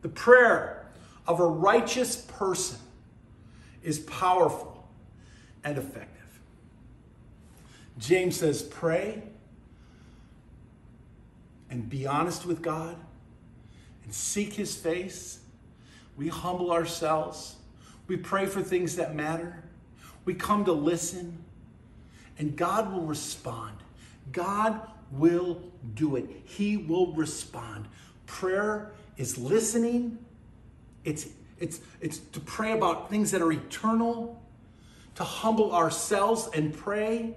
The 0.00 0.08
prayer 0.08 0.86
of 1.26 1.38
a 1.38 1.46
righteous 1.46 2.16
person 2.16 2.78
is 3.82 3.98
powerful 3.98 4.88
and 5.64 5.76
effective. 5.76 6.13
James 7.98 8.36
says, 8.36 8.62
pray 8.62 9.22
and 11.70 11.88
be 11.88 12.06
honest 12.06 12.44
with 12.44 12.62
God 12.62 12.96
and 14.04 14.12
seek 14.12 14.54
his 14.54 14.76
face. 14.76 15.40
We 16.16 16.28
humble 16.28 16.70
ourselves. 16.70 17.56
We 18.06 18.16
pray 18.16 18.46
for 18.46 18.62
things 18.62 18.96
that 18.96 19.14
matter. 19.14 19.64
We 20.24 20.34
come 20.34 20.64
to 20.66 20.72
listen, 20.72 21.44
and 22.38 22.56
God 22.56 22.92
will 22.92 23.02
respond. 23.02 23.76
God 24.32 24.80
will 25.10 25.60
do 25.94 26.16
it. 26.16 26.28
He 26.44 26.76
will 26.76 27.12
respond. 27.12 27.86
Prayer 28.26 28.92
is 29.16 29.36
listening. 29.38 30.18
It's 31.04 31.28
it's 31.58 31.80
it's 32.00 32.18
to 32.18 32.40
pray 32.40 32.72
about 32.72 33.10
things 33.10 33.30
that 33.30 33.42
are 33.42 33.52
eternal, 33.52 34.42
to 35.14 35.24
humble 35.24 35.74
ourselves 35.74 36.48
and 36.54 36.72
pray, 36.72 37.36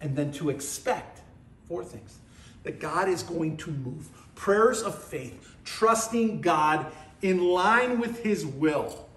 and 0.00 0.16
then 0.16 0.32
to 0.32 0.50
expect 0.50 1.20
four 1.66 1.84
things 1.84 2.18
that 2.62 2.80
God 2.80 3.08
is 3.08 3.22
going 3.22 3.56
to 3.58 3.70
move. 3.70 4.08
Prayers 4.34 4.82
of 4.82 5.00
faith, 5.00 5.56
trusting 5.64 6.40
God 6.40 6.86
in 7.22 7.42
line 7.42 7.98
with 7.98 8.22
his 8.22 8.46
will. 8.46 9.08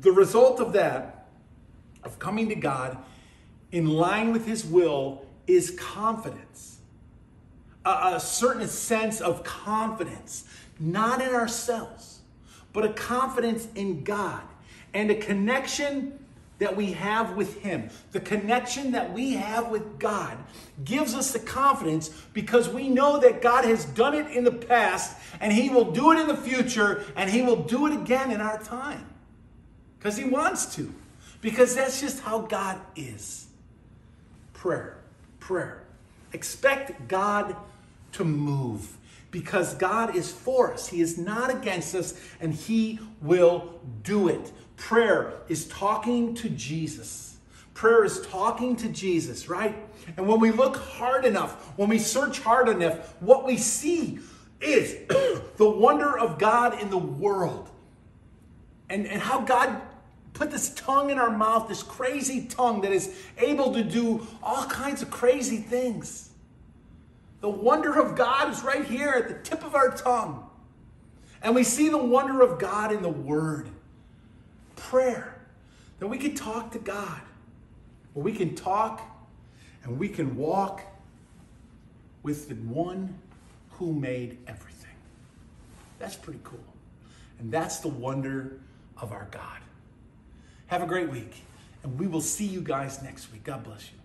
The 0.00 0.12
result 0.12 0.60
of 0.60 0.72
that 0.74 1.28
of 2.04 2.18
coming 2.18 2.48
to 2.48 2.54
God 2.54 2.98
in 3.70 3.86
line 3.86 4.32
with 4.32 4.46
His 4.46 4.64
will 4.64 5.24
is 5.46 5.70
confidence. 5.78 6.78
A, 7.84 8.14
a, 8.14 8.20
certain 8.20 8.68
sense 8.68 9.20
of 9.20 9.42
confidence, 9.42 10.44
not 10.78 11.20
in 11.20 11.34
ourselves, 11.34 12.20
but 12.72 12.84
a 12.84 12.92
confidence 12.92 13.66
in 13.74 14.04
God 14.04 14.42
and 14.94 15.10
a 15.10 15.14
connection 15.14 16.18
that 16.62 16.76
we 16.76 16.92
have 16.92 17.36
with 17.36 17.60
Him. 17.60 17.90
The 18.12 18.20
connection 18.20 18.92
that 18.92 19.12
we 19.12 19.32
have 19.32 19.68
with 19.68 19.98
God 19.98 20.38
gives 20.84 21.14
us 21.14 21.32
the 21.32 21.40
confidence 21.40 22.08
because 22.32 22.68
we 22.68 22.88
know 22.88 23.18
that 23.18 23.42
God 23.42 23.64
has 23.64 23.84
done 23.84 24.14
it 24.14 24.30
in 24.30 24.44
the 24.44 24.52
past 24.52 25.16
and 25.40 25.52
He 25.52 25.70
will 25.70 25.90
do 25.90 26.12
it 26.12 26.20
in 26.20 26.28
the 26.28 26.36
future 26.36 27.04
and 27.16 27.28
He 27.28 27.42
will 27.42 27.64
do 27.64 27.86
it 27.86 27.92
again 27.92 28.30
in 28.30 28.40
our 28.40 28.62
time 28.62 29.06
because 29.98 30.16
He 30.16 30.24
wants 30.24 30.74
to 30.76 30.92
because 31.40 31.74
that's 31.74 32.00
just 32.00 32.20
how 32.20 32.42
God 32.42 32.80
is. 32.94 33.48
Prayer, 34.52 34.98
prayer. 35.40 35.82
Expect 36.32 37.08
God 37.08 37.56
to 38.12 38.24
move 38.24 38.96
because 39.32 39.74
God 39.74 40.14
is 40.14 40.30
for 40.30 40.72
us. 40.72 40.88
He 40.88 41.00
is 41.00 41.18
not 41.18 41.50
against 41.50 41.94
us 41.96 42.14
and 42.40 42.54
He 42.54 43.00
will 43.20 43.80
do 44.04 44.28
it. 44.28 44.52
Prayer 44.82 45.34
is 45.48 45.68
talking 45.68 46.34
to 46.34 46.48
Jesus. 46.48 47.36
Prayer 47.72 48.04
is 48.04 48.26
talking 48.26 48.74
to 48.74 48.88
Jesus, 48.88 49.48
right? 49.48 49.76
And 50.16 50.26
when 50.26 50.40
we 50.40 50.50
look 50.50 50.76
hard 50.76 51.24
enough, 51.24 51.72
when 51.78 51.88
we 51.88 52.00
search 52.00 52.40
hard 52.40 52.68
enough, 52.68 53.14
what 53.22 53.46
we 53.46 53.56
see 53.56 54.18
is 54.60 54.96
the 55.56 55.70
wonder 55.70 56.18
of 56.18 56.36
God 56.36 56.82
in 56.82 56.90
the 56.90 56.98
world 56.98 57.70
and, 58.90 59.06
and 59.06 59.22
how 59.22 59.42
God 59.42 59.80
put 60.32 60.50
this 60.50 60.74
tongue 60.74 61.10
in 61.10 61.18
our 61.18 61.30
mouth, 61.30 61.68
this 61.68 61.84
crazy 61.84 62.46
tongue 62.46 62.80
that 62.80 62.90
is 62.90 63.16
able 63.38 63.72
to 63.74 63.84
do 63.84 64.26
all 64.42 64.64
kinds 64.64 65.00
of 65.00 65.10
crazy 65.10 65.58
things. 65.58 66.30
The 67.40 67.48
wonder 67.48 68.00
of 68.00 68.16
God 68.16 68.52
is 68.52 68.64
right 68.64 68.84
here 68.84 69.10
at 69.10 69.28
the 69.28 69.48
tip 69.48 69.64
of 69.64 69.76
our 69.76 69.96
tongue. 69.96 70.44
And 71.40 71.54
we 71.54 71.62
see 71.62 71.88
the 71.88 71.98
wonder 71.98 72.42
of 72.42 72.58
God 72.58 72.90
in 72.90 73.00
the 73.00 73.08
Word. 73.08 73.68
Prayer. 74.88 75.38
That 75.98 76.08
we 76.08 76.18
can 76.18 76.34
talk 76.34 76.72
to 76.72 76.78
God. 76.78 77.20
Where 78.12 78.24
we 78.24 78.32
can 78.32 78.54
talk 78.54 79.00
and 79.84 79.98
we 79.98 80.08
can 80.08 80.36
walk 80.36 80.82
with 82.22 82.48
the 82.48 82.54
one 82.54 83.18
who 83.70 83.92
made 83.92 84.38
everything. 84.46 84.94
That's 85.98 86.16
pretty 86.16 86.40
cool. 86.44 86.60
And 87.38 87.50
that's 87.52 87.78
the 87.78 87.88
wonder 87.88 88.60
of 88.96 89.12
our 89.12 89.28
God. 89.30 89.58
Have 90.66 90.82
a 90.82 90.86
great 90.86 91.10
week, 91.10 91.42
and 91.82 91.98
we 91.98 92.06
will 92.06 92.20
see 92.20 92.46
you 92.46 92.60
guys 92.60 93.02
next 93.02 93.32
week. 93.32 93.44
God 93.44 93.64
bless 93.64 93.90
you. 93.90 94.01